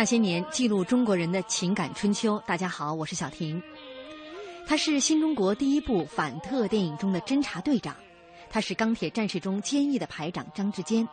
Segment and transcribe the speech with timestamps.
[0.00, 2.42] 那些年，记录中国人的情感春秋。
[2.46, 3.62] 大家好，我是小婷。
[4.66, 7.94] 他是新中国第一部反特电影中的侦察队长，
[8.48, 11.06] 他是钢铁战士中坚毅的排长张志坚，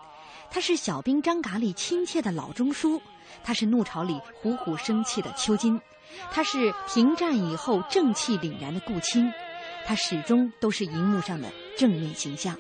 [0.50, 3.02] 他是小兵张嘎里亲切的老中书，
[3.44, 5.82] 他是怒潮里虎虎生气的邱金，
[6.32, 9.30] 他是停战以后正气凛然的顾青，
[9.86, 12.58] 他始终都是荧幕上的正面形象。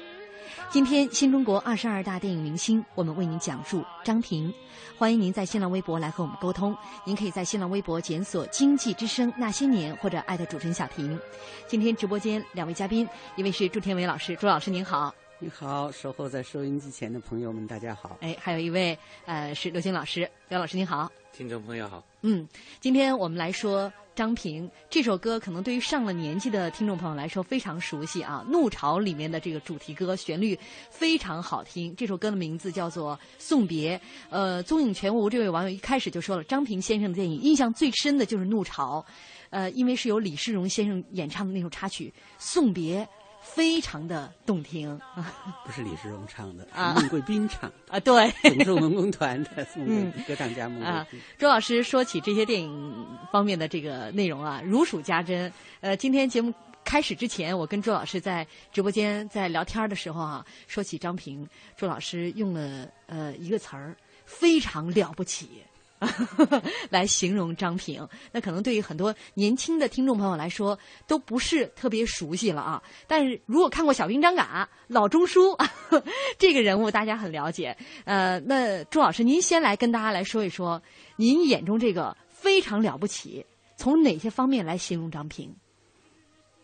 [0.70, 4.54] 今天新中国二十二大电影明星，我们为您讲述张平。
[4.98, 6.76] 欢迎您在新浪微博来和我们沟通。
[7.06, 11.20] 您可以在新浪微博检索“经济之声那些年”或者艾特主持人小婷。
[11.68, 15.14] 今天直播间两位嘉宾，一位是朱天伟老师，朱老师您好。
[15.40, 18.18] 你好，守候在收音机前的朋友们，大家好。
[18.22, 21.12] 哎，还有一位呃是刘星老师，刘老师您好。
[21.32, 22.04] 听众朋友好。
[22.30, 22.46] 嗯，
[22.82, 23.90] 今天我们来说。
[24.18, 30.58] 张平这首歌可能对于上了年纪的听众朋友来说非常熟悉啊，《怒潮》里面的这个主题歌旋律
[30.90, 31.96] 非常好听。
[31.96, 33.96] 这首歌的名字叫做《送别》。
[34.32, 39.06] 呃，踪影全无这位网友一开始就说了，张平先生的电影印象最深的就是《怒潮》，
[39.52, 43.06] 呃，因为是由李世荣先生演唱的那首插曲《送别》。
[43.54, 45.00] 非常的动听，
[45.66, 48.00] 不是李世荣唱的，是孟贵宾唱啊。
[48.00, 51.20] 对， 总政文工团的嗯 歌唱家孟贵宾。
[51.38, 55.52] 周老师说起这些电影方面的这个内容啊，如数家珍。
[55.82, 56.54] 呃，今天节目
[56.84, 65.64] 开始之前，我跟周老师在直播间在聊天的时候啊，说起张平，周老师用了呃一个词儿，非常了不起。
[66.90, 70.78] 来形容张平，那可能对于很多年轻的听众朋友来说
[71.08, 72.82] 都不是特别熟悉了啊。
[73.08, 75.58] 但是如果看过《小兵张嘎》老中书
[76.38, 77.76] 这个人物，大家很了解。
[78.06, 80.82] 呃，那朱老师，您先来跟大家来说一说，
[81.16, 83.46] 您眼中这个非常了不起，
[83.76, 85.56] 从哪些方面来形容张平？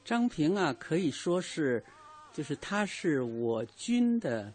[0.06, 1.83] 张平啊，可以说是
[2.33, 4.53] 就是他是我军的，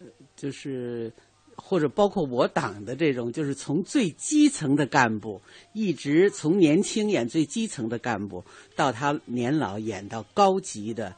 [0.00, 1.12] 呃就是
[1.56, 5.40] 或者包括我党的这种，就是从最基层的干部，
[5.72, 8.44] 一直从年轻演最基层的干部，
[8.76, 11.14] 到他年老演到高级的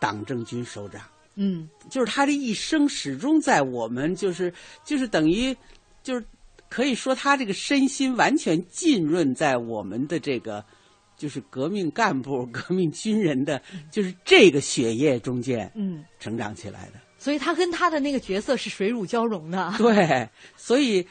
[0.00, 1.02] 党政军首长。
[1.34, 4.52] 嗯，就是他的一生始终在我们，就是
[4.84, 5.56] 就是等于
[6.02, 6.24] 就是
[6.68, 10.64] 可以说他这个身心完全浸润在我们的这个。
[11.18, 17.00] 就是革命干部、革命军人的，就是这个血液中间，嗯，成长起来的。
[17.18, 19.72] 所以他跟他的那个角色是水乳交融的。
[19.78, 21.06] 对，所以，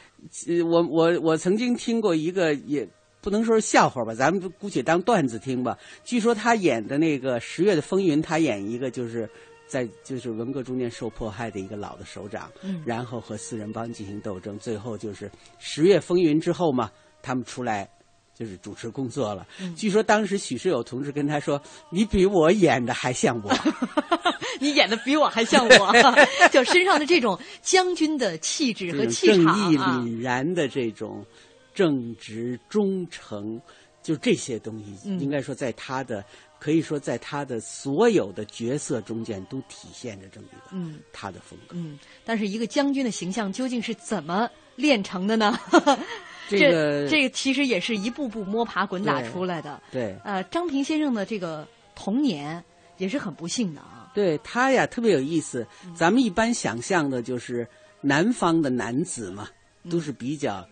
[0.64, 2.88] 我我我曾经听过一个，也
[3.22, 5.78] 不能说是笑话吧，咱们姑且当段子听吧。
[6.04, 9.30] 据说他演的那个《十月的风云》，他演一个就是
[9.68, 15.28] 在就是文革中间受迫害的一个老的首长，嗯，然后和四人帮进行斗争，最后就是
[15.58, 16.92] 《十月风云》之后嘛，
[17.22, 17.90] 他们出来。
[18.38, 19.48] 就是主持工作了。
[19.78, 23.52] 据说当时许世友同志跟他说：“你比我演的还像我，
[24.60, 25.94] 你演的比我还像我。
[26.52, 31.26] ”就身上的这种将军的气质和气场正义凛然的这种
[31.74, 33.60] 正直忠诚，
[34.04, 36.24] 就这些东西，应该说在他的
[36.60, 41.76] 可以说在他的所有的角色中间都体现着这么一个嗯他的风格。
[41.78, 45.58] 嗯，但是一个将军的形象究竟是怎么练成的呢？
[46.48, 49.82] 这个这个其实也是一步步摸爬滚打出来的。
[49.92, 52.64] 对，呃，张平先生的这个童年
[52.98, 54.12] 也是很不幸的啊。
[54.14, 55.66] 对他呀，特别有意思。
[55.96, 57.68] 咱们一般想象的就是
[58.02, 59.48] 南方的男子嘛，
[59.90, 60.68] 都是比较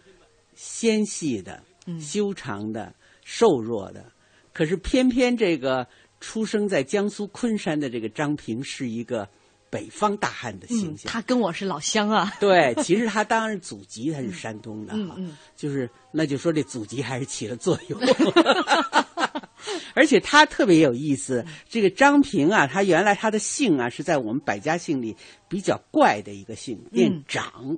[0.55, 1.61] 纤细的、
[1.99, 2.93] 修长的、
[3.23, 4.05] 瘦弱的。
[4.53, 5.87] 可是偏偏这个
[6.19, 9.27] 出生在江苏昆山的这个张平是一个。
[9.73, 12.31] 北方大汉的形象，他跟我是老乡啊。
[12.39, 15.17] 对，其实他当然祖籍他是山东的哈，
[15.55, 17.99] 就是那就说这祖籍还是起了作用。
[19.95, 25.17] 而且他特别有意思，这个张平啊，他原来他的姓啊是在我们百家姓里
[25.47, 27.75] 比较怪的一个姓，念长。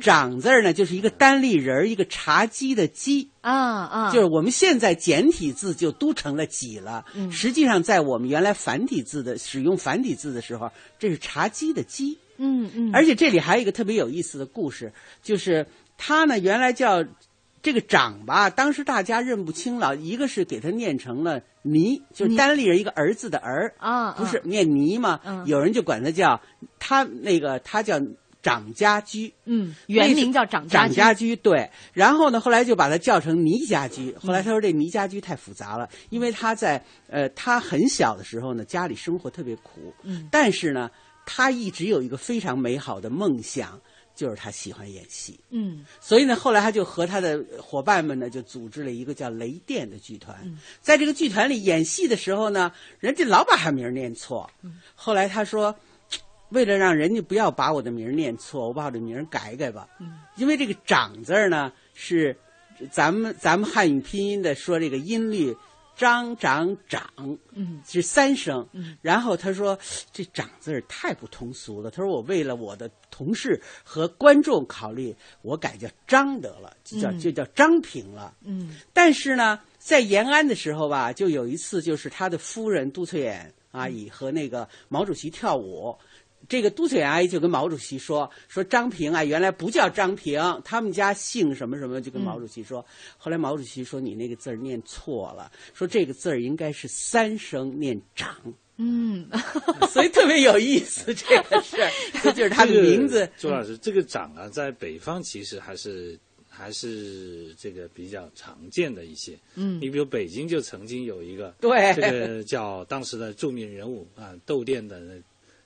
[0.00, 7.04] 长字儿呢，就是一个单立人一个茶几的几啊啊，就是我们现在简体字就都成了几了。
[7.14, 12.18] 嗯，实际上在我们原来繁体字的使用繁体字的时候，这是茶几的几。
[12.38, 12.90] 嗯嗯。
[12.94, 14.92] 而且这里还有一个特别有意思的故事，
[15.22, 15.66] 就是
[15.98, 17.04] 他呢原来叫
[17.62, 25.44] 这个长吧，当时大家认不清了，一个是给他念成了倪，就是单立人一个儿子的儿啊，不是念倪吗？
[25.44, 26.40] 有人就管他叫
[26.78, 28.00] 他那个他叫。
[28.44, 31.70] 长家居，嗯，原名叫长长家居，对。
[31.94, 34.14] 然后呢，后来就把他叫成倪家居。
[34.16, 40.90] 后来他说这倪家居太复杂了，因为他在呃，他很小的时候呢，家里生活特别苦，嗯，但是呢，
[41.24, 43.80] 他一直有一个非常美好的梦想，
[44.14, 45.82] 就是他喜欢演戏，嗯。
[45.98, 50.36] 所以呢，后来他就和他的伙伴们呢，就组织了一个叫雷电的剧团。
[50.82, 52.70] 在这个剧团里演戏的时候呢，
[53.00, 54.50] 人家老把他名念错。
[54.94, 55.74] 后来他说。
[56.50, 59.88] 为了让人家不要把我的名念错，我把我的名改改吧。
[59.98, 62.36] 嗯，因为这个“长”字呢是
[62.92, 65.56] 咱们咱们汉语拼音的说这个音律，
[65.96, 67.02] 张、长、长，
[67.52, 68.68] 嗯，是三声。
[68.72, 69.78] 嗯，然后他说
[70.12, 71.90] 这“长”字太不通俗了。
[71.90, 78.34] 他说我为了我的同事和观众考虑，我改叫张得了，就叫就叫张平了。
[78.44, 85.96] 嗯，但是呢，在延安的时候吧，就有一次，就是他的夫人杜翠妍阿姨和那个毛主席跳舞。
[86.48, 92.84] 这个杜翠阿姨就跟毛主席说：“说张平啊，原来不叫张平，他们家姓什么什么。”就跟毛主席说。
[93.16, 98.36] 后来毛主席说：“你那个字儿念错了，说这个字儿应该是三声念长。”
[98.76, 99.28] 嗯，
[99.88, 101.90] 所以特别有意思这个事儿，
[102.22, 103.30] 这就是他的名字。
[103.38, 109.38] 周老师，这个长啊，在北方其实还是还是这个比较常见的一些。
[109.54, 115.00] 嗯，你比如北京就曾经有一个对这个叫当时的著名人物啊，窦店的。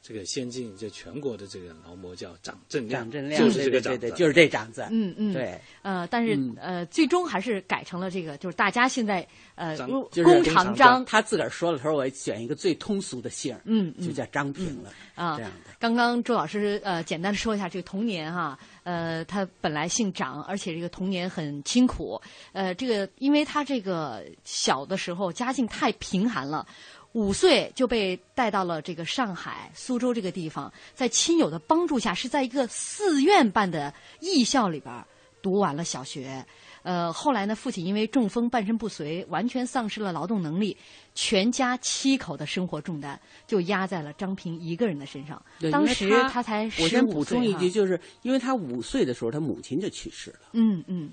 [0.00, 4.87] 这个先进就全国的这个劳模叫长正亮，长正亮就是这个长字，就是这长子。
[4.90, 5.61] 嗯嗯，对。
[5.83, 9.76] 呃，但是呃，最终还是改成了这个，就是大家现在呃，
[10.25, 11.05] 工长张。
[11.05, 14.90] 他自个儿说了，他说我选一个最通俗的姓嗯，就叫张平了。
[15.14, 15.73] 啊，这样的。
[15.78, 22.21] 刚刚周老师呃，简单的说一下这个童年哈，呃，他本来姓长，而且这个童年很清苦。
[22.52, 26.67] 呃，这个因为他这个小的时候家境太贫寒了。
[27.12, 35.04] 五岁就被带到了这个上海、苏州这个地方，在亲友的帮助下，是在一个寺院办的艺校里边
[35.40, 36.44] 读完了小学。
[36.82, 40.76] 呃，后来呢，父亲因为中风半身不遂，完全丧失了劳动能力，
[41.20, 45.42] 全家七口的生活重担就压在了张平一个人的身上。
[45.72, 50.50] 当时他才我先补充一句，就是因为他五岁的时候，他母亲就去世了。
[50.52, 51.10] 嗯嗯。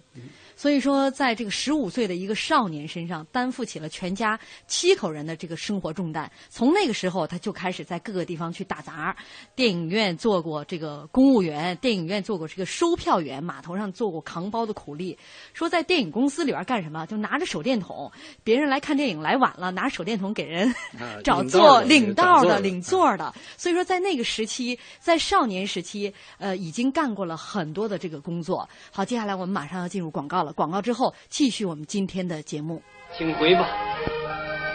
[0.56, 6.32] 所以说，在这个十五岁的一个少年身上，担负起了全家七口人的这个生活重担。
[6.50, 9.18] 从那个时候，他就开始在各个地方去打杂，
[9.56, 15.18] 电影院做过这个公务员，电影院做过这个收票员，码头上做过扛包的苦力。
[15.54, 18.12] 说在电影公司里边干什么，就拿着手电筒，
[18.44, 20.76] 别人来看电影来晚了，拿手电筒给人
[21.24, 23.34] 找座领道的、领座的。
[23.56, 28.68] 所以说，在那个时期，在少年时期，呃，已经干过了很多的这个工作。
[28.92, 30.52] 好，接下来我们马上要进入广告了。
[30.52, 32.82] 广告之后，继续我们今天的节目。
[33.18, 33.70] 请回吧，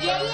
[0.00, 0.30] 爷爷。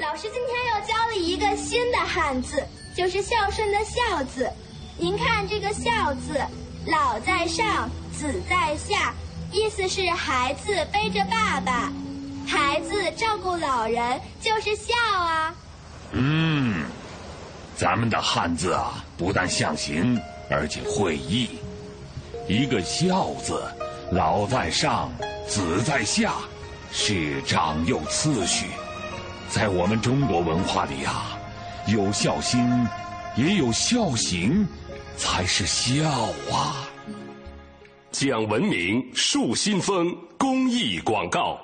[0.00, 2.62] 老师今天又教了一个新的汉字，
[2.96, 4.50] 就是孝顺的“孝”字。
[4.98, 6.40] 您看这个“孝”字，
[6.86, 9.14] 老在上，子在下，
[9.52, 11.92] 意思是孩子背着爸爸，
[12.46, 15.54] 孩子照顾老人，就是孝啊。
[16.12, 16.84] 嗯，
[17.76, 20.20] 咱们的汉字啊，不但象形，
[20.50, 21.48] 而且会意。
[22.48, 23.62] 一个“孝”字。
[24.12, 25.10] 老在上，
[25.48, 26.34] 子在下，
[26.92, 28.66] 是长幼次序。
[29.48, 31.38] 在我们中国文化里啊，
[31.86, 32.86] 有孝心，
[33.34, 34.68] 也有孝行，
[35.16, 36.04] 才是孝
[36.52, 36.86] 啊。
[38.12, 41.58] 讲文明树新风公益广告。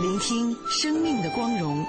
[0.00, 1.84] 聆听生命的光荣。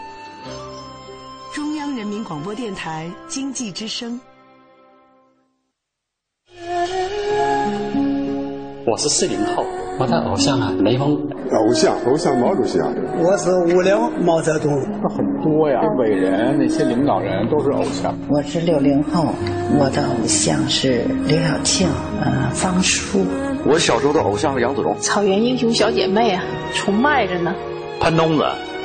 [1.53, 4.19] 中央人民广播电台经济之声。
[8.85, 9.63] 我是四零后，
[9.99, 11.13] 我的偶像啊，雷锋。
[11.51, 12.87] 偶像，偶像毛主席啊。
[13.21, 14.71] 我是五零毛泽东。
[15.09, 18.15] 很多呀，伟人那些领导人都是偶像。
[18.29, 19.25] 我是六零后，
[19.77, 21.89] 我的偶像是刘晓庆，
[22.23, 23.25] 呃，方舒。
[23.65, 24.95] 我小时候的偶像是杨子荣。
[25.01, 26.41] 草原英雄小姐妹啊，
[26.73, 27.53] 崇拜着呢。
[27.99, 28.45] 潘冬子，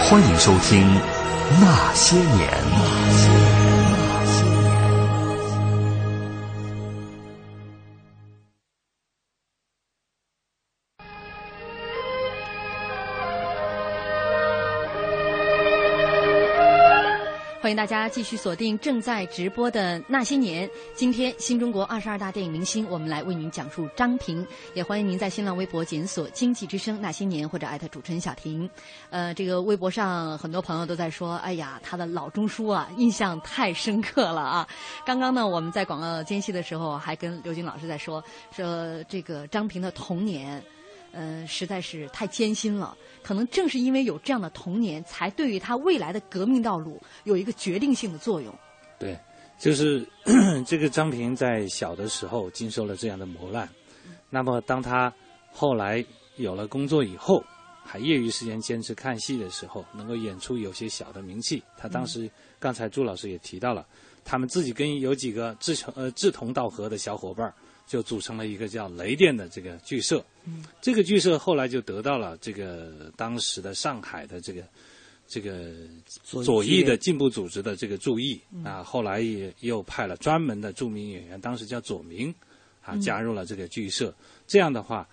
[0.00, 0.86] 欢迎收听
[1.60, 2.48] 《那些年》。
[17.68, 20.66] 欢迎大家继续锁定正在直播的《那些年》。
[20.94, 24.46] 今天新中国二十二大电影明星，我们来为您讲述张平。
[24.72, 28.70] 也欢迎您在新浪微博检索“经济之声那些年”或者艾特主持人小婷。
[29.10, 34.66] 呃，这个微博上很多朋友都在说：“哎呀，他的老中书啊，印象太深刻了啊！”
[35.04, 40.64] 刚刚呢，我们在广告间隙的时候，还跟刘军老师在说说这个张平的童年，
[41.12, 42.96] 呃，实在是太艰辛了。
[43.22, 48.54] 可能正是因为有这样的童年，才对于他未来的革命道路有一个决定性的作用。
[48.98, 49.18] 对，
[49.58, 50.06] 就是
[50.66, 53.68] 这个张平在小的时候经受了这样的磨难，
[54.30, 55.12] 那么当他
[55.52, 56.04] 后来
[56.36, 57.42] 有了工作以后，
[57.84, 61.62] 还业余时间坚持看戏的时候，能够演出有些小的名气。
[61.76, 63.86] 他当时刚才朱老师也提到了，
[64.24, 67.54] 他们自己跟有几个志成呃志同道合的小伙伴儿。
[67.88, 70.22] 就组成了一个叫雷电的这个剧社，
[70.80, 74.62] 这个剧社后来就得到了这个当时的上海的这个
[75.26, 75.72] 这个
[76.22, 82.32] 左翼的进步组织的这个注意啊，后来也又派了专门的著名演员，当时叫左明
[82.82, 84.14] 啊，加入了这个剧社，
[84.46, 85.08] 这样的话，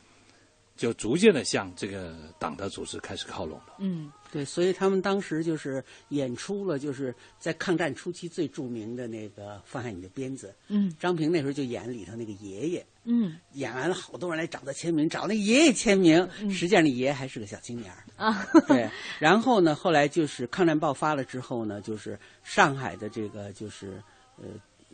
[0.76, 3.76] 就逐渐的向这个党的组织开始靠拢了。
[3.80, 4.12] 嗯。
[4.32, 10.48] 对，所以他们当时就是演出了，就是在抗战初期最著名的那个《放下你的鞭子》。
[10.68, 12.86] 嗯，张平那时候就演里头那个爷爷。
[13.06, 16.28] 嗯，演完了，好多人来找他签名，找那爷爷签名。
[16.52, 18.46] 实际上，那爷爷还是个小青年 啊。
[18.68, 18.90] 对，
[19.20, 24.04] 然后呢，后来就是抗战爆发了之后呢，就是上海的这个就是
[24.36, 24.50] 呃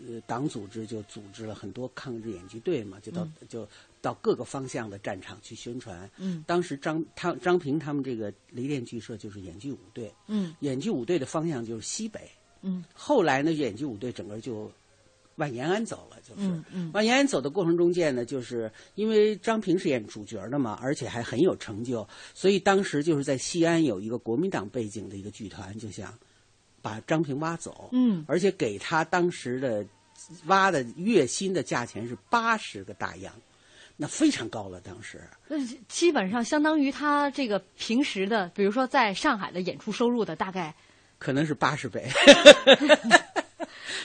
[0.07, 3.67] 呃党组织就组织了很多抗日演剧队嘛，就到就。
[4.01, 6.09] 到各个方向的战场去宣传。
[6.17, 10.11] 嗯，当时张他张平他们这个雷电剧社就是演剧五队。
[10.27, 12.21] 嗯，演剧五队的方向就是西北。
[12.61, 14.71] 嗯，后来呢，演剧五队整个就
[15.35, 16.47] 往延安走了，就是。
[16.47, 16.91] 嗯嗯。
[16.93, 26.13] 往延安走的过程中间呢，就是因为张平是演主角的嘛，而且还很有成就，所以当时就是在西安有一个国民党背景的一个剧团，就想
[26.81, 29.85] 把张平挖走，嗯，而且给他当时的
[30.45, 33.33] 挖的月薪的价钱是八十个大洋，
[34.01, 34.81] 那非常高了。
[34.81, 35.55] 当时，那
[35.87, 40.73] 基本上相当于他这个平时的，比如说在上海的演出收入的大概
[41.19, 42.09] 可能是八十倍。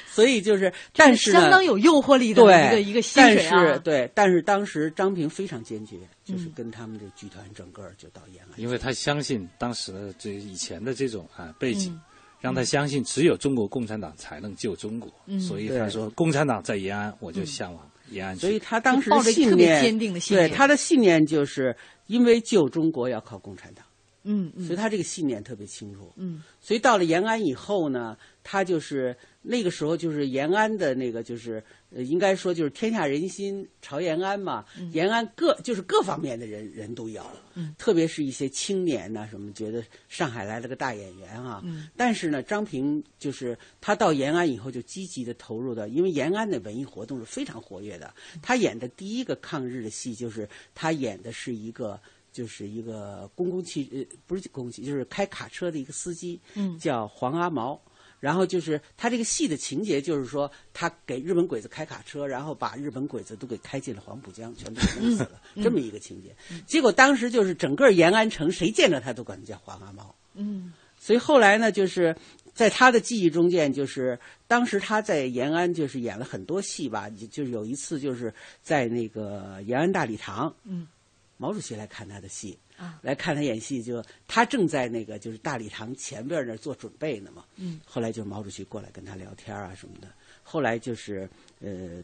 [0.06, 3.50] 所以就是，但是相当有诱惑力的一个一个薪水啊。
[3.52, 11.98] 但是对，但是当时张平非常坚决，就是跟他们这剧团整个就到延安，因为他相信当时的这以前的这种啊背景，
[12.38, 18.36] 让他相信只有中国共产党才能救中国，所以他说共产党在延安，我就向往延安。
[18.36, 23.84] 所以他当时抱着信念坚定的信念，对他的信念就是因为救中国要靠共产党。
[24.28, 26.12] 嗯，所以他这个信念特别清楚。
[26.16, 28.16] 嗯，所以到了延安以后呢，
[28.48, 31.60] 他就是那个时候就是延安的那个就是
[31.90, 34.64] 呃，应该说就是天下人心朝延安嘛。
[34.92, 41.60] 延安各就是各方面的人人都有，嗯，特别是一些青年呐什么，觉得上海来了个大演员啊。
[41.64, 48.14] 嗯，但是呢，张平就是他到延安以后就积极的投入的，因为延安的文艺活动是非常活跃的。
[48.40, 51.98] 他演的第一个抗日的戏就是他演的是一个。
[52.32, 57.80] 就是一个公共汽呃不是公共汽，就是开卡车的一个司机，嗯，叫黄阿毛。
[58.20, 66.34] 然后就是他这个戏的情节，就是说他给日本鬼子开卡车，然后把日本鬼子都给开进了黄浦江，全都弄死了，这么一个情节。
[66.66, 70.14] 结果当时就是整个延安城，谁见着他都管他叫黄阿猫。
[70.34, 72.16] 嗯，所以后来呢，就是
[72.54, 78.32] 在他的记忆中间，就是当时他在延安就是演了很多戏吧，就是有一次就是
[78.62, 80.86] 在那个延安大礼堂，嗯。
[81.38, 87.44] 毛主席来看他的戏啊，来看他演戏，就他正在那个就是大礼堂前边那做准备呢嘛。
[87.56, 90.08] 嗯，后来就毛主席过来跟他聊天啊什么的。
[90.42, 91.28] 后来就是
[91.60, 92.02] 呃，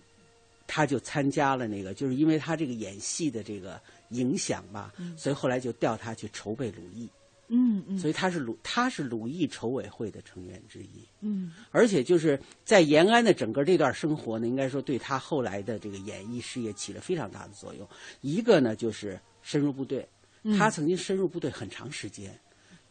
[0.66, 7.08] 他就参加了那个，就是因为他这个演戏的这个影响吧，所以后来就调他去筹备鲁艺。
[7.54, 11.06] 嗯嗯，所以他是鲁他是鲁艺筹委会的成员之一。
[11.20, 17.86] 嗯，而且就是在延安的整个这段生活呢，应该说对他后来的这个演艺事业起了非常大的作用。
[18.22, 20.08] 一个呢就是深入部队，
[20.58, 22.38] 他曾经深入部队很长时间。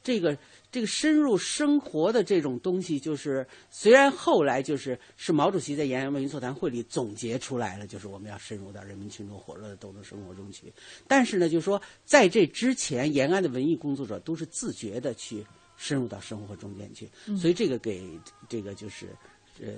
[0.04, 0.36] 这个
[0.72, 10.74] 这个深入生活的这种东西，就是虽然后来就是是毛主席在延安文艺座谈会里总结出来了，就是我们要深入到人民群众火热的斗争生活中去。
[11.08, 15.46] 但是呢，就是说在这之前，延安的文艺工作者都是自觉的去
[15.78, 18.04] 深入到生活中间去，所以这个给
[18.50, 19.06] 这个就是
[19.62, 19.70] 呃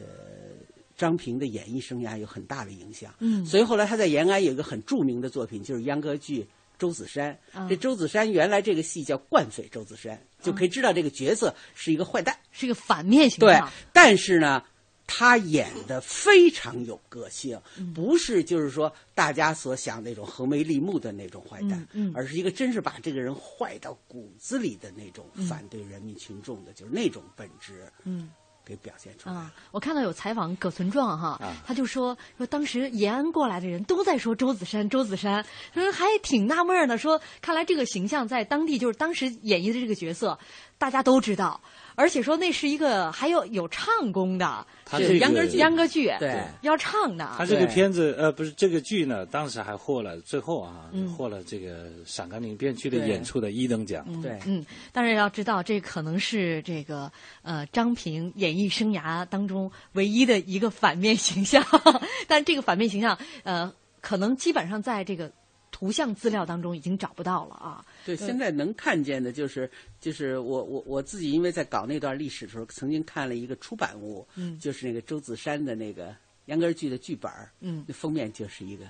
[0.96, 3.14] 张平的演艺生涯有很大的影响。
[3.20, 6.48] 嗯，所以后来他在延安有一个很著名的作品，就是秧歌剧。
[6.78, 7.38] 周子山，
[7.70, 13.68] 这周子山原来这个戏叫惯匪周子山，就可以知道这个角色是一个坏蛋，是一个反面形象。
[13.68, 14.64] 对，但是呢，
[15.08, 17.60] 他演的非常有个性，
[17.94, 27.92] 不是就是说大家所想那种横眉立目的那种坏蛋，而是一个真是把这个人坏到骨子里的那种反对人民群众的，就是那种本质。
[28.04, 28.30] 嗯。
[28.66, 29.54] 给表现出来啊！
[29.72, 40.38] 我看到有采访葛存壮哈，啊、他就说说当时延安过来的人都在说周子山，周子山，说还挺纳闷呢，说看来这个形象在当地就是当时演绎的这个角色，
[40.84, 41.58] 大家都知道。
[41.96, 44.68] 而且说那是一个还有有唱功的，
[44.98, 47.32] 是秧歌剧，秧歌剧对要唱的。
[47.38, 54.04] 他这个片子呃不是这个剧呢，当时还获了最后啊，嗯、获了这个陕甘宁边区的演出的一等奖。
[54.24, 57.10] 对，嗯，但是要知道这可能是这个
[57.44, 61.64] 呃张平演艺生涯当中唯一的一个反面形象，
[62.28, 65.32] 但这个反面形象呃可能基本上在这个。
[65.76, 67.84] 图像资料当中已经找不到了啊！
[68.06, 78.86] 对，现在能看见的就是就是我我我自己，因为在搞那段历史的时候，曾经看了一个出版物，嗯，就是那个周子山的那个秧歌剧的剧本嗯，那封面就是一个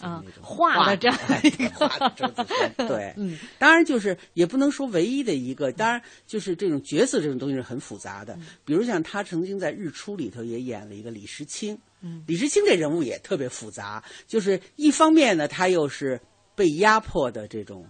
[0.00, 1.68] 啊画的这样一个。
[1.70, 11.78] 画的周子山，对， 嗯，当然就是也不能说唯一的一个，当然就是这种角色这种东西是很复杂的，比如像他曾经在《日出》里头也演了一个李时清。
[12.24, 16.20] 李时清这人物也特别复杂，就是一方面呢，他又是
[16.54, 17.84] 被压迫的这种，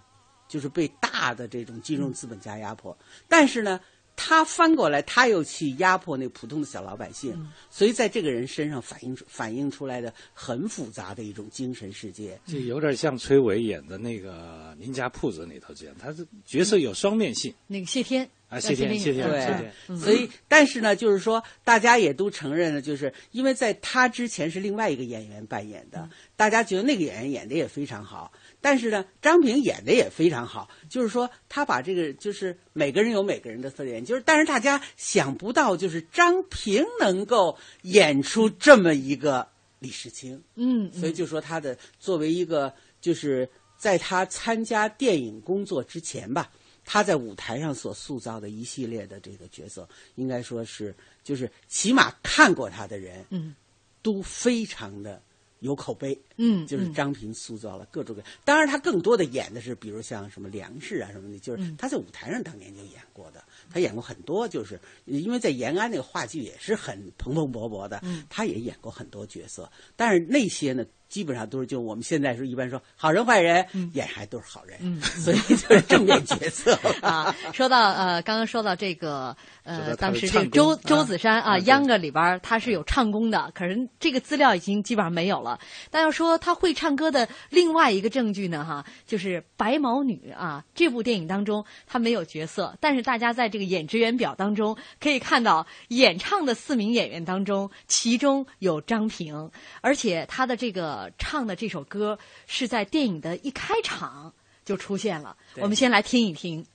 [0.47, 3.79] 就是被大的这种金融资本家压迫，但是呢，
[4.15, 7.37] 他翻过来他又去压迫那普通的小老百姓，
[7.69, 17.53] 所以在这个人身上反映出反映出来的很复杂的一种精神世界，就有点像崔伟演的那个《林家铺子》里头这样，他是角色有双面性。
[17.67, 18.29] 那个谢天。
[18.49, 19.45] 啊，谢天，谢天，谢
[19.87, 39.47] 天，所以，但是呢，就是说，大家也都承认了，就是因为在他之前是另外一个演员扮演的，大家觉得那个演员演的也非常好，但是呢，张平演的也非常好，就是说，他把这个，就是每个人有每个人的特点，就是，但是大家想不到，就是张平能够演出这么一个
[39.79, 46.51] 李世清，嗯，所以就说他的作为一个，就是在他参加电影工作之前吧。
[46.89, 53.53] 他在舞台上所塑造的一系列的这个角色，应该说是就是起码看过他的人，嗯，
[54.01, 55.21] 都非常的
[55.59, 56.19] 有口碑。
[56.37, 63.43] 嗯，就是张平塑造了各种各，当然他更多的演的是，比如像什么梁氏啊什么的，就是他在舞台上当年就演过的。
[63.73, 69.69] 他演过很多，就是因为在延安那个话剧也是很蓬蓬勃勃的，他也演过很多角色。
[69.95, 77.35] 但是那些呢，基本上都是就我们现在是一般说好人坏人，演还都是好人，所以就是正面角色 啊。
[77.51, 79.35] 说到呃，刚刚说到这个
[79.67, 85.59] 呃，当时这个周周子山啊，秧歌里边他是有唱功的，可是这个资料已经基本上没有了。
[85.91, 99.51] 但要说他会唱歌的另外一个证据呢，哈，就是《白毛女》啊，这部电影当中他没有角色，但是大家在这个演职员表当中可以看到，演唱的四名演员当中，其中有张平，
[99.81, 105.35] 而且他的这个唱的这首歌是在电影的一开场就出现了。
[105.57, 106.65] 我们先来听一听。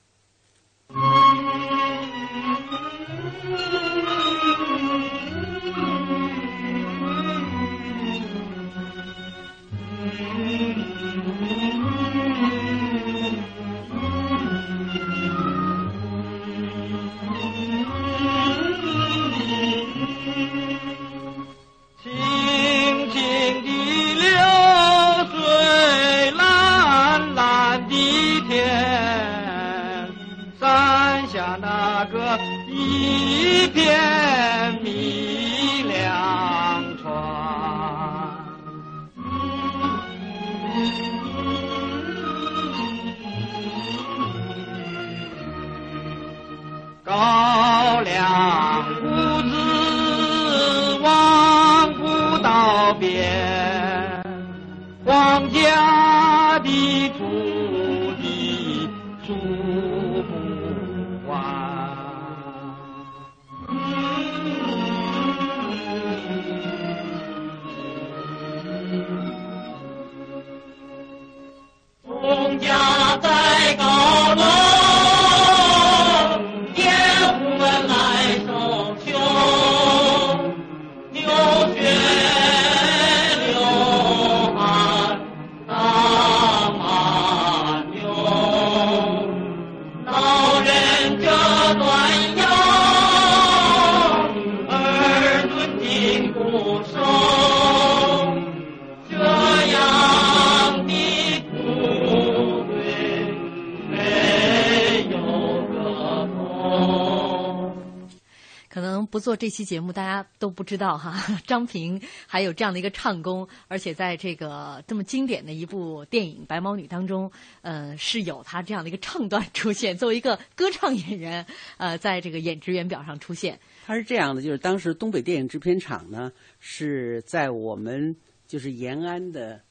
[108.73, 117.31] 可能不做这期节目，大家都不知道哈，张平还有这样的一个唱功，而且在这个这么经典的一部电影《白毛女》当中，
[117.61, 121.45] 呃，是有他这样的一个唱段出现，作为一个歌唱演员，
[121.77, 123.59] 呃，在这个演职员表上出现。
[123.85, 128.15] 他是这样的，就是当时东北电影制片厂呢是在我们
[128.47, 129.61] 就是延安的，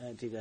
[0.00, 0.40] 呃，这个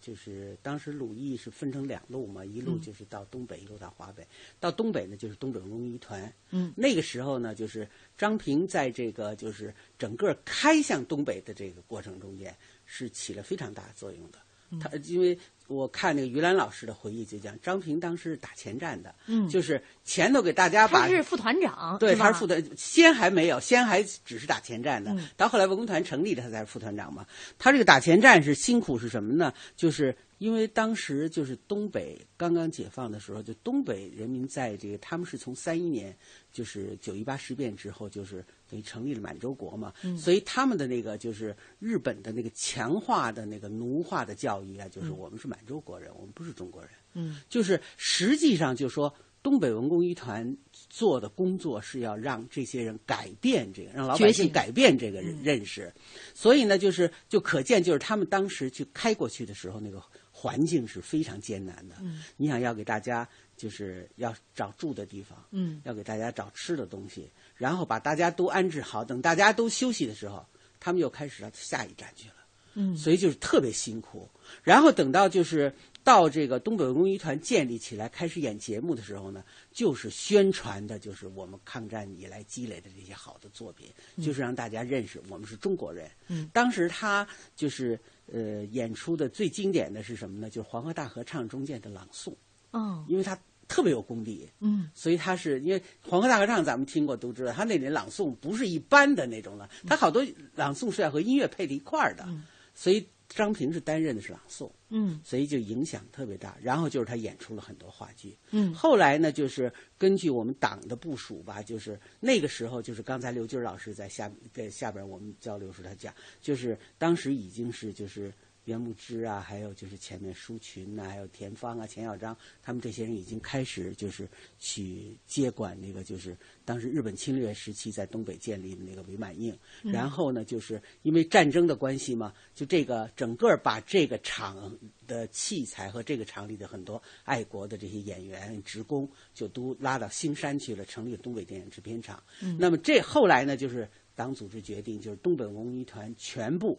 [0.00, 4.26] 就是当时鲁艺是分成两路嘛，一路就是到东北，一路到华北。
[4.60, 14.38] 到东北呢就是东北文工一团，嗯，那个时候呢就是张平在这个就是整个开向东北的这个过程中间是起了非常大作用的。
[14.78, 27.26] 他因为我看那个于兰老师的回忆就讲，张平当时是打前站的，嗯就是前头给大家把他是副团长，对，吧他是副团，先还没有，先还只是打前站的，嗯到后来文工团成立了，他才是副团长嘛。
[27.58, 29.52] 他这个打前站是辛苦是什么呢？
[29.76, 36.16] 就是因为当时就是东北刚刚解放的时候，就东北人民在这个他们是从三一年
[36.52, 40.16] 就是九一八事变之后，就是等于成立了满洲国嘛，嗯。
[40.16, 45.18] 所以他们的那个就是日本的那个强化的那个奴化的教育啊，就是嗯。
[45.18, 46.90] 我们是满洲国人，我们不是中国人。
[47.14, 47.40] 嗯。
[47.48, 50.56] 就是实际上就说东北文工一团
[50.90, 55.92] 做的工作是要让这些人改变这个，让老百姓改变这个认认识。
[56.34, 60.02] 所以呢，就是就可见，就是他们当时去开过去的时候，那个
[60.40, 61.96] 环境是非常艰难的。
[62.00, 70.46] 嗯你想要给大家就是要找住的地方，嗯要给大家找吃的东西，然后把大家都安置好，等大家都休息的时候，
[70.78, 72.34] 他们又开始到下一站去了。
[72.74, 74.30] 嗯所以就是特别辛苦。
[74.62, 75.74] 然后等到就是
[76.08, 84.24] 到这个东北文工一团建立起来，开始演节目的时候呢，就是宣传的，就是我们抗战以来积累的这些好的作品，嗯。
[84.24, 86.10] 就是让大家认识我们是中国人。
[86.28, 86.48] 嗯。
[86.50, 88.00] 当时他就是
[88.32, 90.48] 呃演出的最经典的是什么呢？
[90.48, 92.32] 就是黄河大合唱中间的朗诵，
[92.70, 93.04] 哦。
[93.06, 94.48] 因为他特别有功底。
[94.60, 94.88] 嗯。
[94.94, 102.26] 所以他是因为黄河大合唱，咱们听过都知道，他那里朗诵不是一般的那种了，他好多朗诵是要和音乐配在一块儿的，
[102.74, 106.56] 所以张平是担任的是朗诵，嗯，所以就影响特别大。
[106.62, 118.32] 然后就是他演出了很多话剧，嗯，后来呢，就是根据我们党的部署吧，就是那个时候，就是刚才刘军老师在下在下边我们交流时他讲，就是当时已经是就是。
[118.68, 124.28] 袁牧之啊，还有就是前面舒群呐、还有田芳啊、钱小章，他们这些人已经开始就是
[124.58, 129.56] 去接管那个，就是当时日本侵略时期在东北建立的那个伪满映。
[129.82, 142.22] 嗯然后呢，就是因为战争的关系嘛，就这个整个把这个厂的器材和这个厂里的很多爱国的这些演员、职工，就都拉到兴山去了，成立了东北电影制片厂。
[142.42, 146.78] 嗯那么这后来呢，就是党组织决定，就是东北文艺团全部。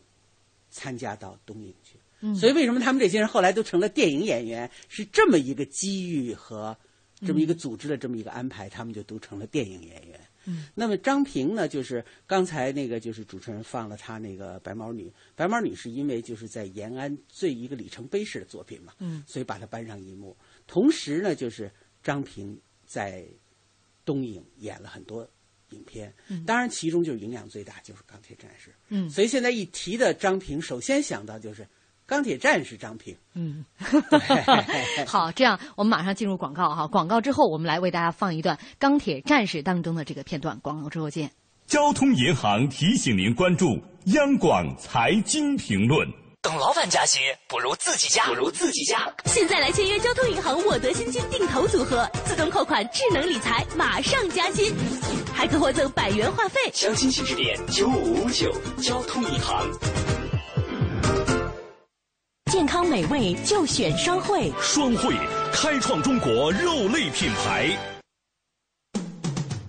[0.70, 4.70] 参加到东影去，嗯所以为什么他们这些人后来都成了电影演员？
[4.88, 6.78] 是这么一个机遇和
[7.26, 10.20] 这么一个组织的这么一个安排，他们就都成了电影演员。
[10.46, 15.04] 嗯，那么张平呢，就是刚才那个就是主持人放了他那个《白毛女》，
[15.36, 20.36] 《白毛女》是因为就是在延安最一个里程碑式的作品嘛，嗯，所以把它搬上银幕。
[20.66, 21.70] 同时呢，就是
[22.02, 23.28] 张平在
[24.06, 25.30] 东影演了很多。
[25.72, 26.14] 影片，
[26.46, 28.70] 当然其中就是影响最大就是《钢铁战士》。
[28.90, 31.64] 嗯，所以现在一提的张平，首先想到就是
[32.06, 33.16] 《钢铁战士》张平。
[33.34, 33.66] 嗯，
[35.06, 36.88] 好，这样我们马上进入广告哈。
[36.88, 40.60] 广告之后，我们来为大家放一段《钢铁战士》当中的这个片段。
[40.62, 41.32] 广告之后见。
[41.68, 46.08] 交通银行提醒您关注央广财经评论。
[46.42, 49.14] 等老板加薪，不如自己加，不如自己加。
[49.26, 54.74] 现在来签约交通银行沃德新金定投组合，自动扣款，智能理财，马上加薪，
[55.34, 56.62] 还可获赠百元话费。
[56.74, 58.50] 详情请致电九五五九
[58.82, 59.68] 交通银行。
[62.50, 65.14] 健康美味就选双汇，双汇
[65.52, 67.99] 开创中国肉类品牌。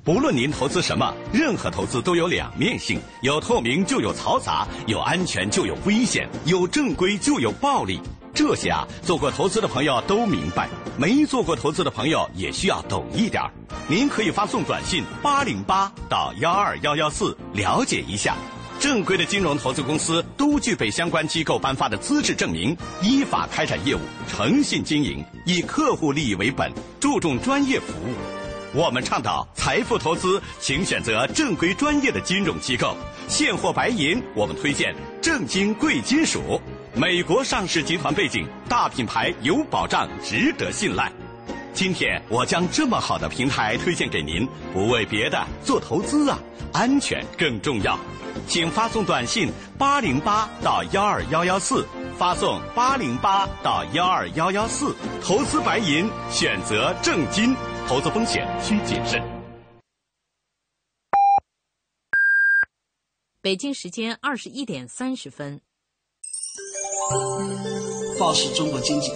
[0.03, 8.01] 不论您投资什么，任何投资都有两面性，有透明就有嘈杂，有安全就有危险，有正规就有暴利。
[8.33, 13.51] 这些啊，做过投资的朋友都明白，没做过投资的朋友也需要懂一点儿。
[13.89, 18.35] 您可以发送短信八零八到幺二幺幺四了解一下。
[18.79, 28.40] 正规的金融投资公司都具备相关机构颁发的资质证明，依法开展业务，诚信经营，以客户利益为本，注重专业服务。
[28.73, 32.97] 我们倡导财富投资，请选择正规专业的金融机构。
[33.27, 36.61] 现货白银，我们推荐正金贵金属。
[36.95, 41.11] 美国上市集团背景，大品牌有保障，值得信赖。
[41.73, 46.39] 今天我将这么好的平台推荐给您，不为别的，做投资啊，
[46.73, 47.99] 安全更重要。
[48.47, 51.85] 请发送短信八零八到幺二幺幺四，
[52.17, 57.57] 发送八零八到幺二幺幺四，投资白银，选择正金。
[57.91, 59.21] 投资风险需谨慎。
[63.43, 65.61] 北京时间二十一点三十分。
[68.17, 69.11] 报时中国经济，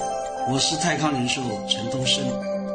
[0.51, 2.25] 我是泰康人寿陈东升。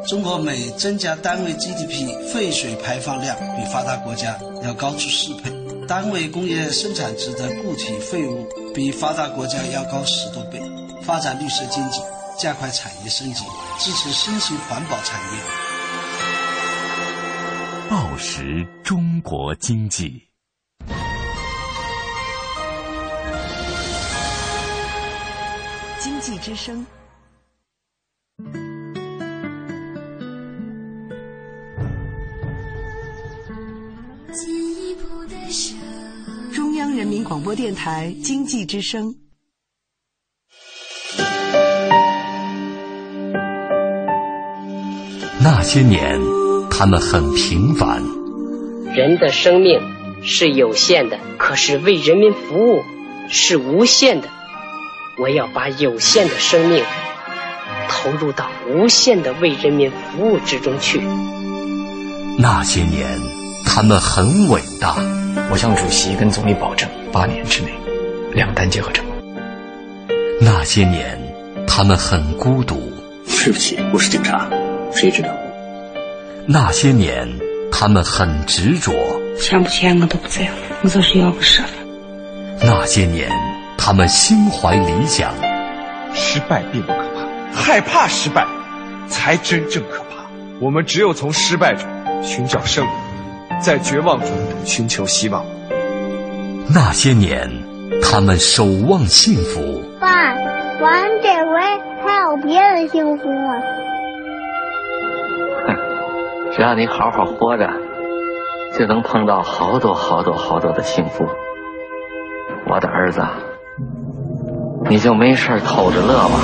[0.06, 5.52] 中国每增加单位 GDP 废水排放量比发达国家要高出四倍，
[5.86, 10.62] 单位工业生产值的固体废物比发达国家要高十多倍。
[11.02, 12.00] 发展绿色经济，
[12.38, 13.44] 加快产业升级，
[13.78, 15.69] 支持新型环保产业。
[17.90, 20.22] 报时中国经济，
[25.98, 26.86] 经济之声。
[36.54, 39.12] 中央人民广播电台经济之声。
[45.42, 46.20] 那些年，
[46.80, 48.02] 他们很平凡。
[48.94, 49.82] 人的生命
[50.22, 52.82] 是有限的，可是为人民服务
[53.28, 54.28] 是无限的。
[55.18, 56.82] 我要把有限的生命
[57.86, 61.02] 投入到无限的为人民服务之中去。
[62.38, 63.06] 那些年，
[63.66, 64.96] 他们很伟大。
[65.50, 67.68] 我向主席跟总理保证，八年之内
[68.32, 69.14] 两弹结合成功。
[70.40, 71.20] 那些年，
[71.66, 72.90] 他们很孤独。
[73.26, 74.48] 对不起，我是警察，
[74.94, 75.28] 谁知道？
[76.52, 77.28] 那些年，
[77.70, 78.92] 他们很执着。
[79.38, 80.50] 钱不钱我都不在乎，
[80.82, 81.74] 我就是要个身份。
[82.60, 83.30] 那些年，
[83.78, 85.32] 他们心怀理想。
[86.12, 88.44] 失败并不可怕，害怕失败
[89.06, 90.26] 才真正可怕。
[90.58, 91.86] 我们只有从失败中
[92.20, 92.88] 寻找胜利，
[93.62, 94.28] 在绝望中
[94.64, 95.44] 寻求希望。
[96.68, 97.48] 那些年，
[98.02, 99.84] 他们守望幸福。
[100.00, 100.34] 爸，
[100.80, 101.60] 咱这回
[102.04, 103.54] 还有别的幸福吗？
[106.52, 107.70] 只要你好好活着，
[108.76, 111.28] 就能碰到好多好多好多的幸福。
[112.66, 113.24] 我的儿子，
[114.88, 116.40] 你就没事偷着乐吧。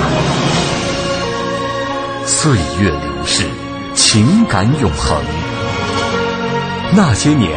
[2.23, 3.45] 岁月流逝，
[3.93, 5.17] 情感永恒。
[6.95, 7.51] 那些年，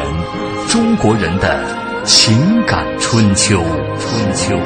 [0.68, 1.60] 中国人的
[2.04, 3.60] 情感春秋。
[3.98, 4.56] 春秋。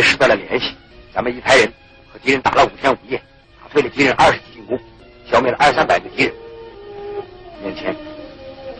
[0.00, 0.74] 队失断了联系。
[1.14, 1.70] 咱们一排人
[2.10, 3.20] 和敌人打了五天五夜，
[3.60, 4.80] 打退了敌人二十几进攻，
[5.30, 6.32] 消灭了二三百个敌人。
[7.62, 7.94] 面前，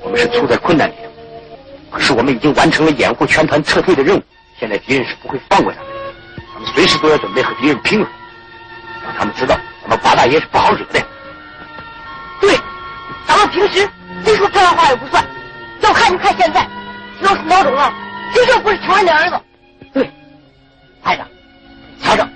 [0.01, 1.11] 我们是处在困难里头，
[1.91, 4.23] 可是我们已经完成了掩护全团撤退的任务。
[4.59, 5.89] 现在敌人是不会放过咱们，
[6.55, 8.09] 咱们随时都要准备和敌人拼了，
[9.05, 11.05] 让他们知道咱们八大爷是不好惹的。
[12.41, 12.57] 对，
[13.27, 13.87] 咱们平时
[14.25, 15.23] 谁说漂亮话也不算，
[15.81, 16.67] 要看就看现在，
[17.21, 17.93] 要是孬种啊，
[18.33, 19.37] 谁说不是穷人的儿子？
[21.03, 21.23] 对，孩子，
[22.03, 22.29] 瞧着，